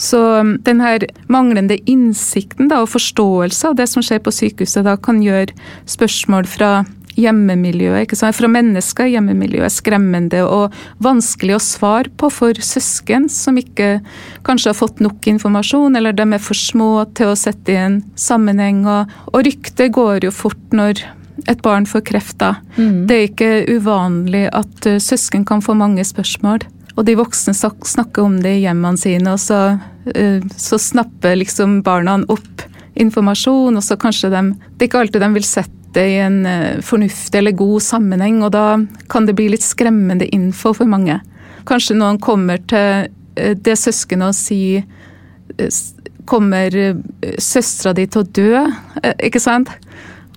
[0.00, 4.82] Så um, den her manglende innsikten da, og forståelse av det som skjer på sykehuset,
[4.86, 5.54] da kan gjøre
[5.90, 6.72] spørsmål fra
[7.18, 8.36] hjemmemiljøet, ikke sant?
[8.36, 10.74] fra mennesker hjemmemiljøet, skremmende og
[11.04, 13.98] vanskelig å svare på for søsken som ikke
[14.46, 18.00] kanskje har fått nok informasjon, eller de er for små til å sette i en
[18.18, 18.84] sammenheng.
[18.88, 21.04] Og, og ryktet går jo fort når
[21.50, 22.38] et barn får kreft.
[22.42, 22.54] da.
[22.76, 23.06] Mm.
[23.08, 26.66] Det er ikke uvanlig at uh, søsken kan få mange spørsmål.
[26.94, 29.78] Og de voksne snakker om det i hjemmene sine, og så,
[30.14, 35.24] uh, så snapper liksom barna opp informasjon, og så kanskje de Det er ikke alltid
[35.24, 38.66] de vil sette det i en eh, fornuftig eller god sammenheng, og da
[39.12, 41.20] kan det bli litt skremmende info for mange.
[41.68, 44.86] Kanskje noen kommer til eh, det søskenet og sier
[46.24, 46.72] Kommer
[47.36, 48.62] søstera di til å dø?
[49.22, 49.68] Ikke sant?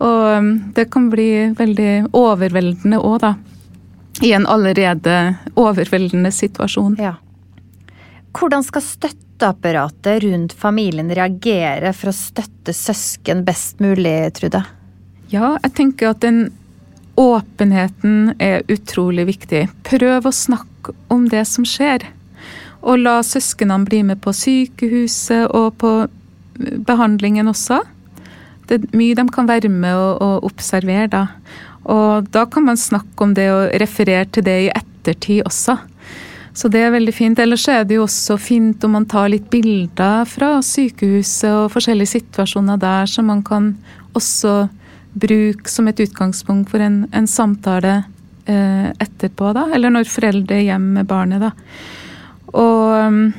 [0.03, 3.31] Og det kan bli veldig overveldende òg, da.
[4.27, 5.15] I en allerede
[5.55, 6.99] overveldende situasjon.
[6.99, 7.15] Ja.
[8.35, 14.65] Hvordan skal støtteapparatet rundt familien reagere for å støtte søsken best mulig, Trude?
[15.27, 16.47] Ja, jeg tenker at den
[17.19, 19.65] åpenheten er utrolig viktig.
[19.87, 22.05] Prøv å snakke om det som skjer.
[22.79, 25.91] Og la søsknene bli med på sykehuset og på
[26.87, 27.81] behandlingen også.
[28.67, 31.25] Det er mye de kan være med og, og observere da.
[31.87, 35.77] Og da kan man snakke om det og referere til det i ettertid også.
[36.57, 37.39] Så det er veldig fint.
[37.39, 42.15] Ellers er det jo også fint om man tar litt bilder fra sykehuset og forskjellige
[42.15, 43.75] situasjoner der, så man kan
[44.17, 44.65] også
[45.19, 48.01] bruk som et utgangspunkt for en, en samtale
[48.45, 49.67] eh, etterpå, da.
[49.75, 51.51] Eller når foreldre er hjemme med barnet, da.
[52.58, 53.34] Og,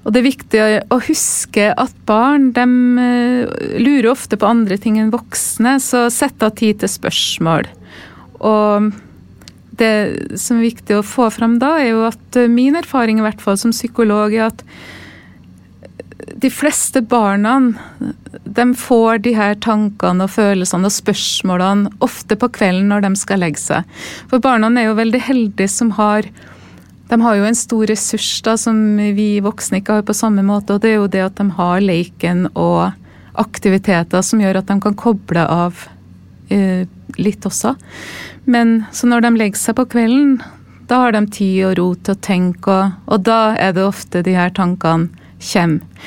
[0.00, 2.64] og, det er viktig å huske at barn de
[3.04, 7.68] eh, lurer ofte på andre ting enn voksne, så sett av tid til spørsmål.
[8.40, 8.90] Og
[9.80, 9.92] det
[10.40, 13.58] som er viktig å få fram da, er jo at min erfaring i hvert fall
[13.60, 14.64] som psykolog er at
[16.40, 17.72] de fleste barna
[18.44, 23.42] de får de her tankene og følelsene og spørsmålene ofte på kvelden når de skal
[23.42, 24.00] legge seg.
[24.30, 26.28] For barna er jo veldig heldige som har
[27.10, 28.76] de har jo en stor ressurs da, som
[29.16, 31.82] vi voksne ikke har på samme måte, og det er jo det at de har
[31.82, 32.92] leken og
[33.40, 35.88] aktiviteter som gjør at de kan koble av
[36.54, 36.86] eh,
[37.18, 37.74] litt også.
[38.46, 40.38] Men så når de legger seg på kvelden,
[40.86, 44.22] da har de tid og ro til å tenke, og, og da er det ofte
[44.26, 46.04] de her tankene kommer.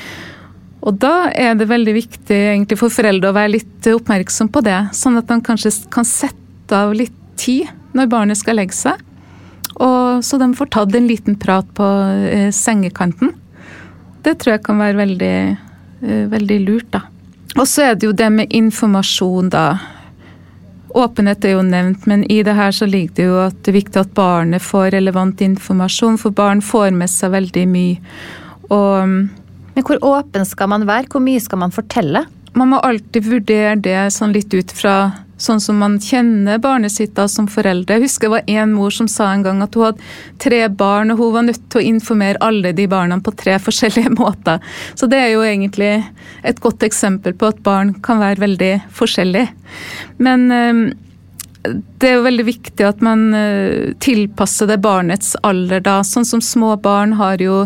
[0.84, 4.80] Og da er det veldig viktig egentlig for foreldre å være litt oppmerksom på det,
[4.92, 9.00] sånn at de kanskje kan sette av litt tid når barnet skal legge seg.
[9.80, 11.88] Og så de får tatt en liten prat på
[12.28, 13.32] eh, sengekanten.
[14.24, 15.38] Det tror jeg kan være veldig,
[16.04, 17.02] eh, veldig lurt, da.
[17.54, 19.66] Og så er det jo det med informasjon, da.
[20.94, 23.80] Åpenhet er jo nevnt, men i det her så ligger det jo at det er
[23.80, 28.16] viktig at barnet får relevant informasjon, for barn får med seg veldig mye.
[28.74, 29.32] Og
[29.74, 31.10] men hvor åpen skal man være?
[31.10, 32.24] Hvor mye skal man fortelle?
[32.54, 34.96] Man må alltid vurdere det sånn litt ut fra
[35.44, 37.96] sånn som man kjenner barnet sitt da som foreldre.
[37.96, 40.06] Jeg husker det var en mor som sa en gang at hun hadde
[40.42, 44.14] tre barn, og hun var nødt til å informere alle de barna på tre forskjellige
[44.20, 44.62] måter.
[44.94, 45.90] Så det er jo egentlig
[46.46, 49.50] et godt eksempel på at barn kan være veldig forskjellige.
[50.22, 50.84] Men ehm,
[51.98, 55.98] det er jo veldig viktig at man eh, tilpasser det barnets alder da.
[56.06, 57.64] Sånn som små barn har jo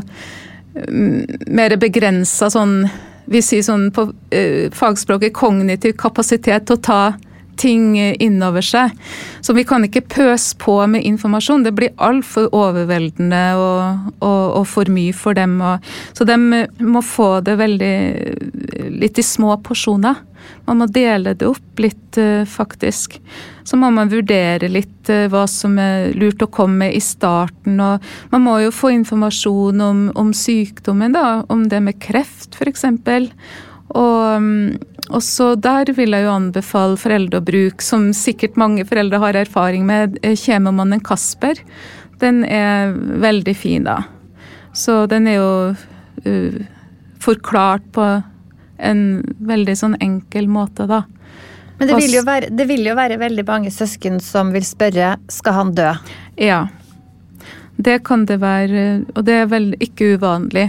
[0.88, 2.82] mer begrensa sånn
[3.28, 7.00] Vi sier sånn på uh, fagspråket kognitiv kapasitet til å ta
[7.58, 8.94] ting innover seg.
[9.44, 11.66] Så vi kan ikke pøse på med informasjon.
[11.66, 15.58] Det blir altfor overveldende og, og, og, for mye for dem.
[16.16, 17.94] Så de må få det veldig
[18.98, 20.24] litt i små porsjoner.
[20.68, 23.18] Man må dele det opp litt, eh, faktisk.
[23.64, 27.80] Så må man vurdere litt eh, hva som er lurt å komme med i starten.
[27.80, 31.42] Og man må jo få informasjon om, om sykdommen, da.
[31.48, 32.84] Om det med kreft, f.eks.
[33.96, 38.84] Og, mm, og så der vil jeg jo anbefale foreldre å bruke, som sikkert mange
[38.88, 41.62] foreldre har erfaring med, kjememannen kjemomannen Kasper.
[42.20, 44.02] Den er veldig fin, da.
[44.76, 45.52] Så den er jo
[46.26, 46.58] uh,
[47.22, 48.08] forklart på
[48.78, 49.00] en
[49.48, 51.04] veldig sånn enkel måte, da.
[51.78, 55.54] Men det vil, være, det vil, jo være, veldig mange søsken som vil spørre skal
[55.54, 55.92] han dø?
[56.42, 56.64] Ja.
[57.78, 60.66] Det kan det være, og det er vel ikke uvanlig.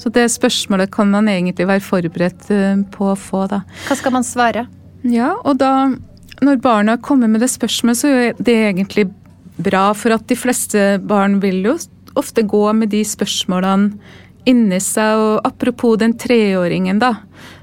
[0.00, 3.62] Så det spørsmålet kan man egentlig være forberedt eh, på å få, da.
[3.88, 4.64] Hva skal man svare?
[5.04, 5.90] Ja, og da,
[6.40, 9.10] når barna kommer med det spørsmålet, så er det egentlig
[9.60, 11.76] bra, for at de fleste barn vil jo
[12.18, 13.92] ofte gå med de spørsmålene
[14.48, 15.20] inni seg.
[15.20, 17.14] Og apropos den treåringen da,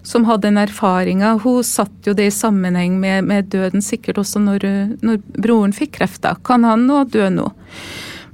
[0.05, 4.41] som hadde den erfaringa, hun satt jo det i sammenheng med, med døden, sikkert også
[4.43, 4.67] når,
[5.01, 6.21] når, broren fikk kreft.
[6.25, 6.35] da.
[6.43, 7.49] Kan han nå dø nå?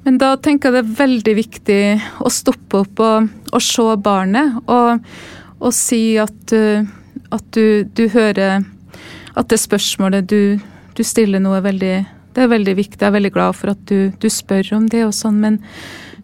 [0.04, 1.84] Men da tenker jeg det er veldig viktig
[2.24, 5.06] å stoppe opp og, og se barnet, og,
[5.63, 8.66] og si at, at du, du, hører
[9.34, 10.60] at det spørsmålet du,
[10.94, 11.96] du stiller nå er veldig
[12.34, 12.98] det er veldig viktig.
[12.98, 15.60] Jeg er veldig glad for at du, du spør om det og sånn, men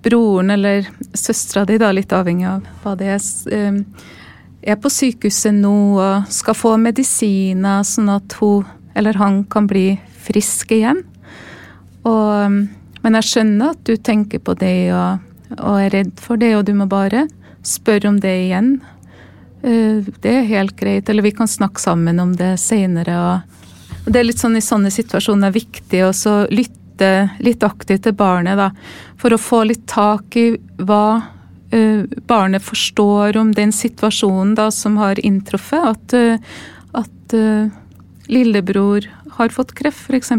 [0.02, 3.78] broren eller søstera di, da, litt avhengig av hva det er, eh,
[4.74, 8.65] er på sykehuset nå og skal få medisiner sånn at hun
[8.98, 9.94] eller han kan bli
[10.26, 11.04] frisk igjen.
[12.10, 12.65] Og,
[13.04, 15.26] men jeg skjønner at du tenker på det og,
[15.58, 17.28] og, er redd for det, og du må bare
[17.66, 18.74] spørre om det igjen.
[19.62, 23.42] Eh, det er helt greit, eller vi kan snakke sammen om det seinere.
[24.06, 26.14] Det er litt sånn i sånne situasjoner viktig å
[26.52, 26.78] lytte
[27.40, 28.72] litt aktivt til barnet, da.
[29.20, 30.50] For å få litt tak i
[30.84, 35.94] hva uh, barnet forstår om den situasjonen da som har inntruffet.
[35.94, 37.38] At, uh, at
[38.30, 39.08] lillebror
[39.39, 40.32] har fått kreft, f.eks.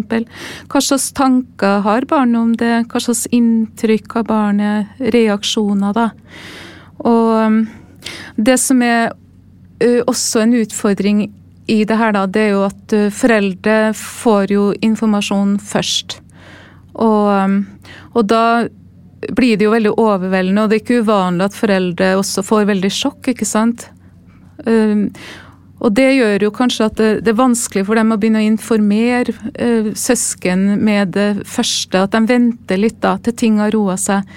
[0.71, 2.85] Hva slags tanker har barnet om det?
[2.91, 5.03] Hva slags inntrykk av barnet?
[5.15, 6.09] Reaksjoner, da.
[7.01, 7.61] Og um,
[8.37, 9.13] det som er
[9.81, 11.23] også en utfordring
[11.71, 16.19] i det her, da, det er jo at foreldre får jo informasjon først.
[17.01, 17.63] Og, um,
[18.13, 18.45] og da
[19.37, 22.91] blir det jo veldig overveldende, og det er ikke uvanlig at foreldre også får veldig
[22.95, 23.89] sjokk, ikke sant.
[25.81, 28.49] Og det gjør jo kanskje at det, det, er vanskelig for dem å begynne å
[28.51, 33.97] informere eh, søsken med det første, at de venter litt da til ting har roa
[34.01, 34.29] seg.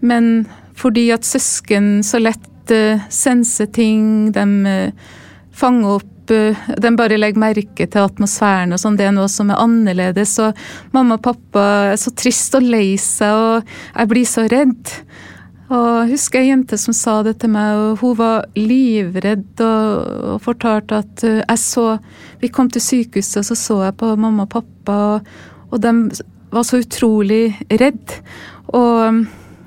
[0.00, 0.46] Men
[0.78, 5.10] fordi at søsken så lett eh, senser ting, de eh,
[5.52, 8.98] fanger opp de bare legger merke til atmosfæren og sånn.
[8.98, 10.34] Det er noe som er annerledes.
[10.44, 10.58] Og
[10.92, 14.92] mamma og pappa er så trist og lei seg, og jeg blir så redd.
[15.68, 20.12] Og jeg husker ei jente som sa det til meg, og hun var livredd og,
[20.32, 21.86] og fortalte at uh, jeg så
[22.40, 25.32] Vi kom til sykehuset, og så så jeg på mamma og pappa, og,
[25.68, 25.92] og de
[26.54, 28.14] var så utrolig redd.
[28.72, 29.24] Og,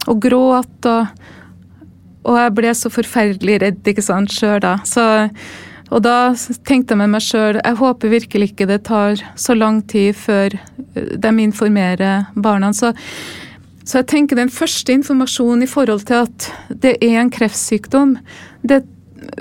[0.07, 1.27] og gråt, og,
[2.25, 4.77] og jeg ble så forferdelig redd, ikke sant, sjøl da.
[4.87, 5.03] Så,
[5.91, 6.31] og da
[6.65, 10.55] tenkte jeg med meg sjøl, jeg håper virkelig ikke det tar så lang tid før
[10.55, 12.71] eh, de informerer barna.
[12.73, 12.93] Så
[13.83, 16.49] så jeg tenker den første informasjonen i forhold til at
[16.83, 18.15] det er en kreftsykdom,
[18.61, 18.83] det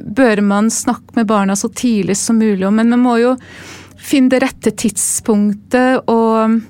[0.01, 2.77] bør man snakke med barna så tidlig som mulig om.
[2.77, 3.35] Men man må jo
[4.01, 6.61] finne det rette tidspunktet og,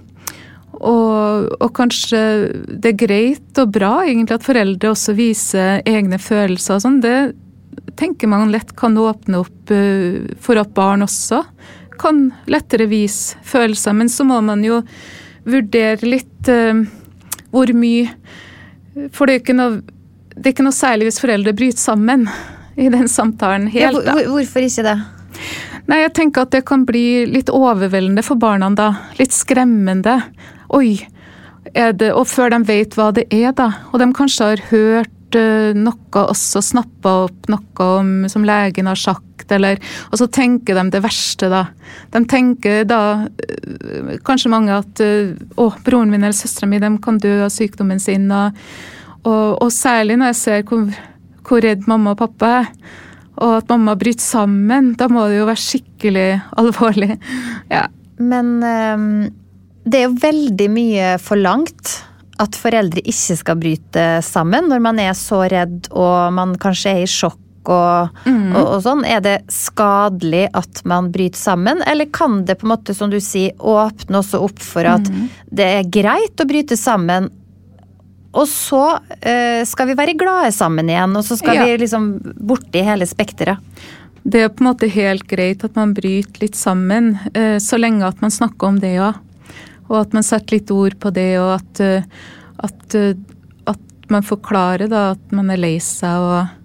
[0.81, 2.23] og, og kanskje
[2.67, 7.01] det er greit og bra egentlig at foreldre også viser egne følelser og sånn.
[7.05, 7.19] Det
[8.01, 11.43] tenker man lett kan åpne opp eh, for at barn også
[12.01, 13.95] kan lettere vise følelser.
[13.97, 14.81] Men så må man jo
[15.45, 16.83] vurdere litt eh,
[17.51, 18.11] hvor mye
[19.15, 19.81] For det er ikke noe,
[20.35, 22.27] det er ikke noe særlig hvis foreldre bryter sammen
[22.81, 23.69] i den samtalen.
[23.71, 24.03] helt.
[24.07, 24.97] Ja, hvorfor ikke det?
[25.91, 28.91] Nei, jeg tenker at det kan bli litt overveldende for barna da.
[29.19, 30.21] Litt skremmende.
[30.77, 30.99] Oi.
[31.77, 33.69] Er det, og før de vet hva det er, da.
[33.93, 38.99] Og de kanskje har hørt uh, noe også, snappa opp noe om, som legen har
[38.99, 41.67] sagt eller Og så tenker de det verste, da.
[42.13, 47.19] De tenker da øh, kanskje mange at øh, å, broren min eller søstera mi kan
[47.19, 48.31] dø av sykdommen sin.
[48.31, 48.59] Og,
[49.25, 50.91] og, og, særlig når jeg ser hvor,
[51.47, 52.71] hvor redd mamma og pappa er.
[53.41, 54.95] Og at mamma bryter sammen.
[55.01, 56.29] Da må det jo være skikkelig
[56.61, 57.17] alvorlig.
[57.73, 57.87] Ja.
[58.21, 59.11] Men um,
[59.89, 62.01] det er jo veldig mye forlangt
[62.41, 67.05] at foreldre ikke skal bryte sammen når man er så redd og man kanskje er
[67.05, 68.55] i sjokk og, mm.
[68.55, 69.05] og, og, sånn.
[69.09, 73.21] Er det skadelig at man bryter sammen, eller kan det på en måte, som du
[73.23, 75.29] sier, åpne også opp for at mm.
[75.61, 77.31] det er greit å bryte sammen,
[78.31, 81.65] og så uh, skal vi være glade sammen igjen, og så skal ja.
[81.67, 83.59] vi liksom borti hele spekteret?
[84.23, 88.07] Det er på en måte helt greit at man bryter litt sammen, uh, så lenge
[88.07, 89.19] at man snakker om det òg.
[89.91, 92.31] Og at man setter litt ord på det, og at, uh,
[92.63, 92.99] at,
[93.75, 96.60] at man forklarer da at man er lei seg og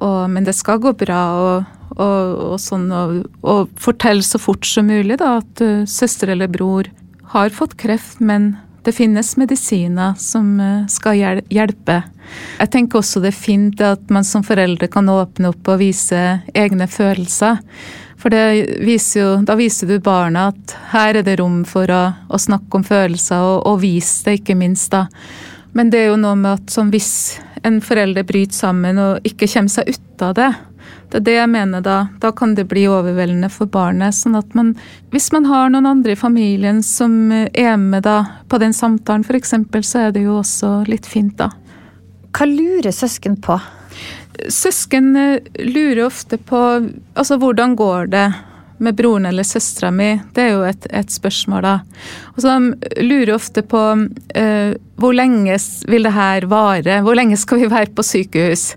[0.00, 1.20] og, men det skal gå bra.
[1.40, 6.30] og og, og, sånn, og, og fortelle så fort som mulig da, at uh, søster
[6.32, 6.88] eller bror
[7.34, 8.54] har fått kreft, men
[8.86, 12.00] det finnes medisiner som uh, skal hjel hjelpe.
[12.60, 16.22] Jeg tenker også det er fint at man som foreldre kan åpne opp og vise
[16.54, 17.58] egne følelser.
[18.20, 18.32] For
[18.84, 22.76] viser jo, da viser du barna at her er det rom for å, å snakke
[22.76, 24.92] om følelser, og, og vise det, ikke minst.
[24.92, 25.06] da.
[25.72, 29.48] Men det er jo noe med at som hvis en forelder bryter sammen og ikke
[29.50, 30.50] kommer seg ut av det.
[31.10, 31.96] Det er det jeg mener da.
[32.22, 34.14] Da kan det bli overveldende for barnet.
[34.14, 34.76] sånn at man,
[35.10, 39.54] Hvis man har noen andre i familien som er med da på den samtalen f.eks.,
[39.82, 41.50] så er det jo også litt fint, da.
[42.30, 43.58] Hva lurer søsken på?
[44.48, 46.58] Søsken eh, lurer ofte på
[47.14, 48.28] altså hvordan går det
[48.80, 50.10] med broren eller søstera mi?
[50.34, 51.74] Det er jo et, et, spørsmål, da.
[52.34, 55.56] Og så De lurer ofte på uh, hvor lenge
[55.88, 57.00] vil det her vare?
[57.04, 58.70] Hvor lenge skal vi være på sykehus?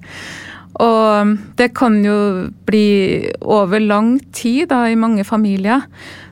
[0.81, 5.85] Og det kan jo bli over lang tid da, i mange familier.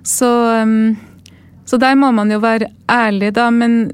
[0.04, 0.30] Så,
[0.64, 0.96] um,
[1.66, 3.50] så der må man jo være ærlig, da.
[3.54, 3.92] Men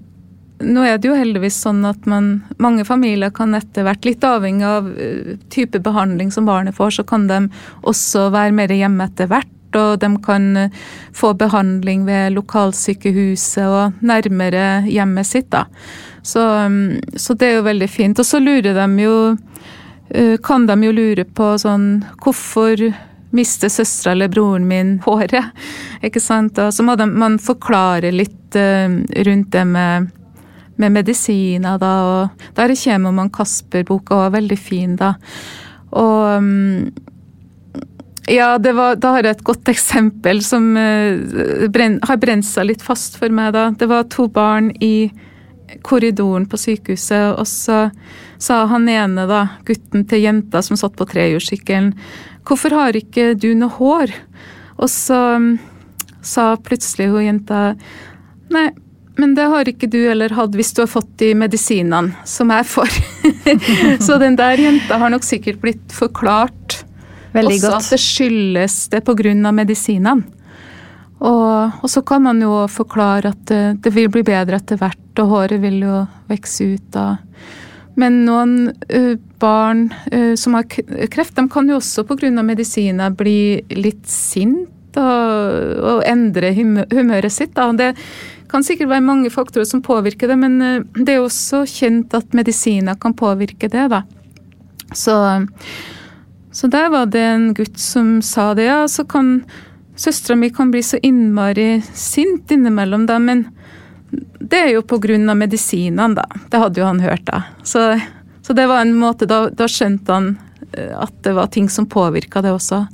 [0.64, 4.66] nå er det jo heldigvis sånn at man, mange familier kan etter hvert, litt avhengig
[4.70, 7.44] av uh, type behandling som barnet får, så kan de
[7.84, 10.78] også være mer hjemme etter hvert og de kan eh,
[11.14, 15.50] få behandling ved lokalsykehuset og nærmere hjemmet sitt.
[15.52, 15.66] Da.
[16.22, 18.20] Så, mm, så det er jo veldig fint.
[18.20, 19.18] Og så lurer de jo
[20.10, 22.88] eh, Kan de jo lure på sånn Hvorfor
[23.36, 25.52] mister søstera eller broren min håret.
[26.06, 26.58] Ikke sant?
[26.60, 28.88] Og så må man forklare litt uh,
[29.28, 30.08] rundt det med,
[30.80, 31.94] med medisiner, da.
[32.08, 35.14] Og der kommer man Kasper-boka er veldig fin, da.
[35.92, 36.88] Og um,
[38.28, 42.84] ja, var, da har jeg et godt eksempel som uh, brenn, har brent seg litt
[42.84, 43.54] fast for meg.
[43.56, 43.70] da.
[43.72, 45.10] Det var to barn i
[45.84, 47.88] korridoren på sykehuset, og så
[48.40, 51.94] sa han ene, da, gutten til jenta som satt på trehjulssykkelen,
[52.48, 54.14] 'Hvorfor har ikke du noe hår?'
[54.80, 55.58] Og så um,
[56.22, 57.76] sa plutselig hun jenta,
[58.50, 58.70] 'Nei,
[59.18, 62.68] men det har ikke du heller hatt hvis du har fått de medisinene som jeg
[62.72, 63.00] får'.
[64.06, 66.77] så den der jenta har nok sikkert blitt forklart
[67.34, 67.84] Veldig også godt.
[67.84, 69.52] at det skyldes det pga.
[69.52, 70.24] medisinene.
[71.18, 75.08] Og, og, så kan man jo forklare at det, det, vil bli bedre etter hvert,
[75.18, 76.86] og håret vil jo vokse ut.
[76.94, 77.18] da.
[77.98, 82.30] Men noen uh, barn uh, som har kreft, de kan jo også pga.
[82.46, 87.56] medisiner bli litt sint og, og endre humøret sitt.
[87.58, 87.72] Da.
[87.74, 87.96] Det
[88.52, 92.38] kan sikkert være mange faktorer som påvirker det, men uh, det er også kjent at
[92.38, 93.90] medisiner kan påvirke det.
[93.90, 94.04] da.
[94.94, 95.18] Så,
[96.58, 98.64] så der var det en gutt som sa det.
[98.66, 99.44] Ja, så kan
[99.96, 103.44] søstera mi kan bli så innmari sint innimellom, da, men
[104.40, 106.26] det er jo av medisinene, da.
[106.50, 107.44] Det hadde jo han hørt, da.
[107.62, 108.00] Så,
[108.42, 110.32] så det var en måte Da, da skjønte han
[110.72, 112.88] eh, at det var ting som påvirka det også.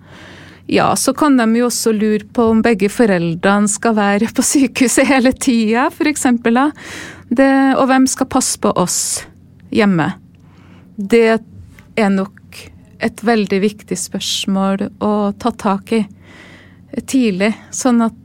[0.67, 5.07] Ja, så kan de jo også lure på om begge foreldrene skal være på sykehuset
[5.07, 6.27] hele tida, f.eks.
[7.79, 9.23] Og hvem skal passe på oss
[9.71, 10.11] hjemme?
[10.97, 11.39] Det
[11.95, 12.42] er nok
[13.03, 16.03] et veldig viktig spørsmål å ta tak i
[17.09, 18.19] tidlig, sånn at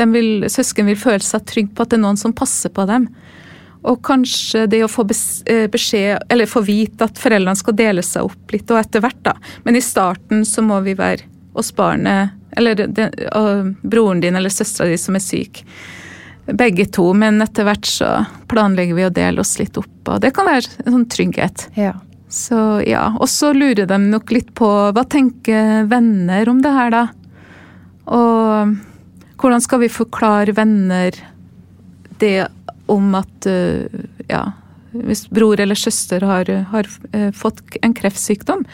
[0.00, 3.08] vil, søsken vil føle seg trygg på at det er noen som passer på dem.
[3.88, 8.28] Og kanskje det å få eh, beskjed, eller få vite at foreldrene skal dele seg
[8.28, 9.36] opp litt, og etter hvert, da.
[9.64, 14.90] Men i starten så må vi være hos barnet, eller den, broren din eller søstera
[14.90, 15.64] di som er syk.
[16.50, 18.10] Begge to, men etter hvert så
[18.50, 21.68] planlegger vi å dele oss litt opp, og det kan være en sånn trygghet.
[21.78, 21.94] Ja.
[22.30, 23.10] Så ja.
[23.18, 27.04] Og så lurer de nok litt på hva tenker venner om det her, da?
[28.10, 28.78] Og
[29.40, 31.16] hvordan skal vi forklare venner
[32.20, 32.48] det
[32.90, 34.42] om at eh, ja,
[34.90, 38.64] hvis bror eller søster har, har, eh, fått en kreftsykdom.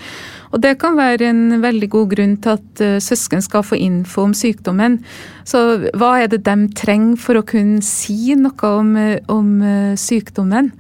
[0.54, 4.22] Og det kan være en veldig god grunn til at uh, søsken skal få info
[4.24, 5.00] om sykdommen.
[5.44, 5.60] Så
[5.98, 8.94] hva er det de trenger for å kunne si noe om,
[9.28, 9.50] om
[10.00, 10.70] sykdommen?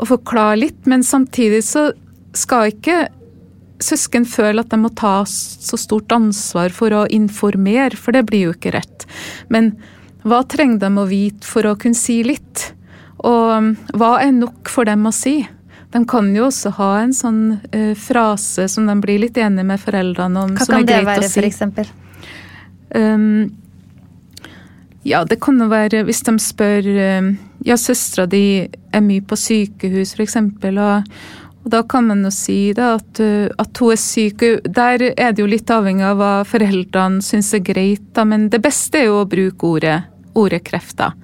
[0.00, 1.92] Og forklare litt, men samtidig så
[2.36, 3.04] skal ikke
[3.84, 8.48] søsken føle at de må ta så stort ansvar for å informere, for det blir
[8.48, 9.06] jo ikke rett.
[9.52, 9.74] Men
[10.24, 12.70] hva trenger de å vite for å kunne si litt?
[13.24, 15.42] Og um, hva er nok for dem å si?
[15.94, 17.42] De kan jo også ha en sånn
[17.74, 20.56] uh, frase som de blir litt enige med foreldrene om.
[20.58, 21.44] Hva kan det være, si.
[21.44, 21.90] eksempel?
[22.94, 23.52] Um,
[25.04, 26.86] ja, det kan jo være hvis de spør
[27.18, 31.08] um, Ja, søstera di er mye på sykehus, eksempel, og,
[31.64, 34.44] og da kan man jo si da, at, uh, at, hun er syk.
[34.68, 38.60] Der er det jo litt avhengig av hva foreldrene syns er greit, da, men det
[38.64, 39.96] beste er jo å bruke ordet,
[40.36, 41.14] ordet krefter,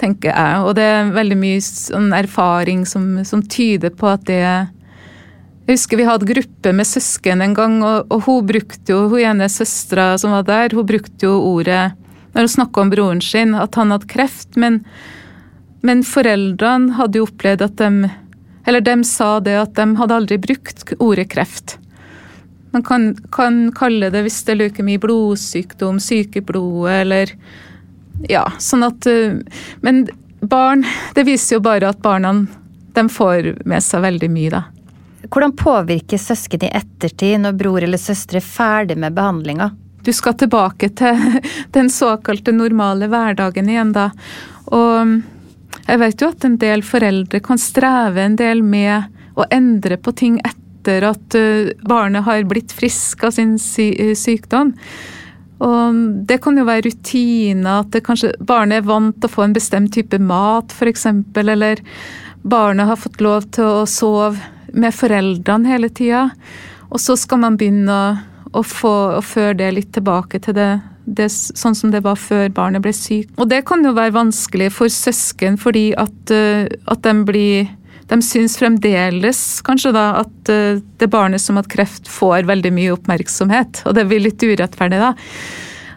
[0.00, 0.64] tenker jeg.
[0.66, 5.98] Og det er veldig mye sånn erfaring som, som, tyder på at det Jeg husker
[5.98, 10.16] vi hadde gruppe med søsken en gang, og, og hun brukte jo, hun ene søstera
[10.18, 11.94] som var der, hun brukte jo ordet
[12.34, 14.82] når hun snakka om broren sin, at han hadde kreft, men,
[15.86, 18.10] men foreldrene hadde jo opplevd at de
[18.66, 21.78] eller de sa det at de hadde aldri brukt ordet kreft.
[22.74, 27.34] Man kan, kan kalle det hvis det er leukemi, blodsykdom, syke i blodet, eller
[28.32, 29.36] Ja, sånn at eh,
[29.84, 30.06] Men
[30.40, 32.32] barn Det viser jo bare at barna
[32.96, 34.62] de får med seg veldig mye, da.
[35.28, 39.66] Hvordan påvirker søsken i ettertid når bror eller søster er ferdig med behandlinga?
[40.00, 41.40] Du skal tilbake til
[41.76, 44.10] den såkalte normale hverdagen igjen, da.
[44.72, 45.18] Og
[45.86, 50.14] jeg vet jo at en del foreldre kan streve en del med å endre på
[50.16, 54.74] ting etter at eh, barnet har blitt frisk av sin eh, sykdom.
[55.66, 59.56] Og det kan jo være rutiner, at kanskje barnet er vant til å få en
[59.56, 61.06] bestemt type mat f.eks.
[61.40, 61.80] Eller
[62.42, 64.36] barnet har fått lov til å sove
[64.76, 66.28] med foreldrene hele tida.
[66.90, 68.10] Og så skal man begynne å,
[68.60, 70.70] å, få, å føre det litt tilbake til det
[71.06, 73.30] det, sånn som det var før barnet ble syk.
[73.38, 77.74] Og det kan jo være vanskelig for søsken fordi at, uh, at de blir
[78.06, 82.94] de syns fremdeles kanskje da at uh, det barnet som har kreft, får veldig mye
[82.94, 83.82] oppmerksomhet.
[83.86, 85.14] Og det blir litt urettferdig, da.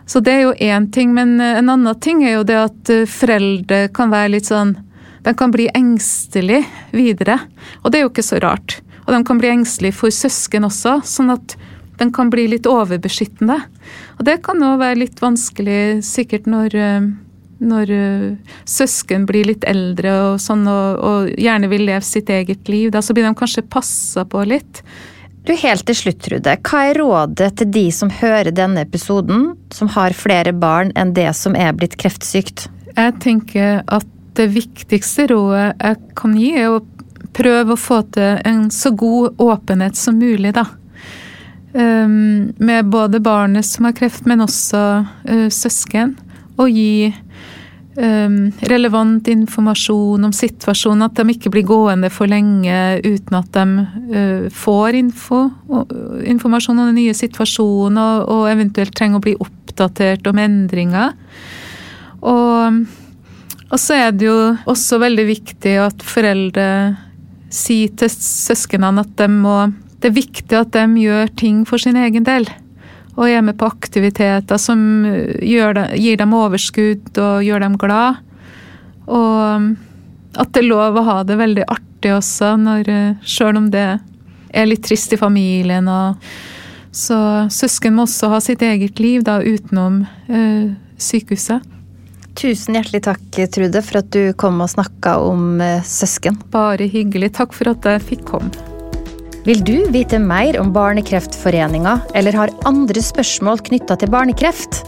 [0.09, 1.13] Så det er jo én ting.
[1.17, 4.77] Men uh, en annen ting er jo det at foreldre kan være litt sånn
[5.25, 6.63] De kan bli engstelige
[6.95, 7.41] videre.
[7.83, 8.79] Og det er jo ikke så rart.
[9.03, 11.01] Og de kan bli engstelige for søsken også.
[11.05, 11.57] Sånn at
[11.99, 13.59] den kan bli litt overbeskyttende.
[14.19, 17.05] Og det kan òg være litt vanskelig sikkert når, eh,
[17.63, 22.67] når uh, søsken blir litt eldre og, sånn, og, og, gjerne vil leve sitt eget
[22.71, 22.91] liv.
[22.91, 24.83] Da så blir de kanskje passa på litt.
[25.47, 26.57] Du, Helt til slutt, Trude.
[26.67, 31.31] Hva er rådet til de som hører denne episoden, som har flere barn enn det
[31.39, 32.67] som er blitt kreftsykt?
[32.91, 34.07] Jeg tenker at
[34.37, 36.83] det viktigste rådet jeg kan gi, er å
[37.35, 40.67] prøve å få til en så god åpenhet som mulig, da.
[41.73, 46.15] Um, med både barnet som har kreft, men også uh, søsken.
[46.57, 47.11] Og gi
[47.99, 48.37] um,
[48.71, 51.05] relevant informasjon om situasjonen.
[51.05, 55.93] At de ikke blir gående for lenge uten at de uh, får info, og,
[56.25, 61.13] informasjon om den nye situasjonen, og, eventuelt trenger å bli oppdatert om endringer.
[62.19, 62.81] Og,
[63.69, 66.65] og så er det jo også veldig viktig at foreldre
[67.53, 69.55] sier til søsknene at de må,
[69.99, 72.47] det er viktig at de gjør ting for sin egen del.
[73.19, 78.21] Og er med på aktiviteter som det, gir dem overskudd og gjør dem glad.
[79.09, 79.73] Og
[80.39, 82.91] at det er lov å ha det veldig artig også, når,
[83.27, 83.89] selv om det
[84.49, 85.89] er litt trist i familien.
[85.91, 86.29] Og,
[86.95, 91.67] så søsken må også ha sitt eget liv da, utenom øh, sykehuset.
[92.39, 96.39] Tusen hjertelig takk, Trude, for at du kom og snakka om eh, søsken.
[96.53, 97.33] Bare hyggelig.
[97.41, 98.68] Takk for at jeg fikk komme.
[99.43, 104.81] Vil du vite mer om Barnekreftforeninga eller har andre spørsmål knytta til barnekreft?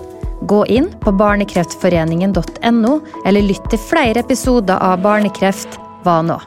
[0.49, 2.93] Gå inn på barnekreftforeningen.no,
[3.26, 6.39] eller lytt til flere episoder av Barnekreft hva nå?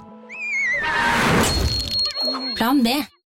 [2.58, 2.98] Plan B.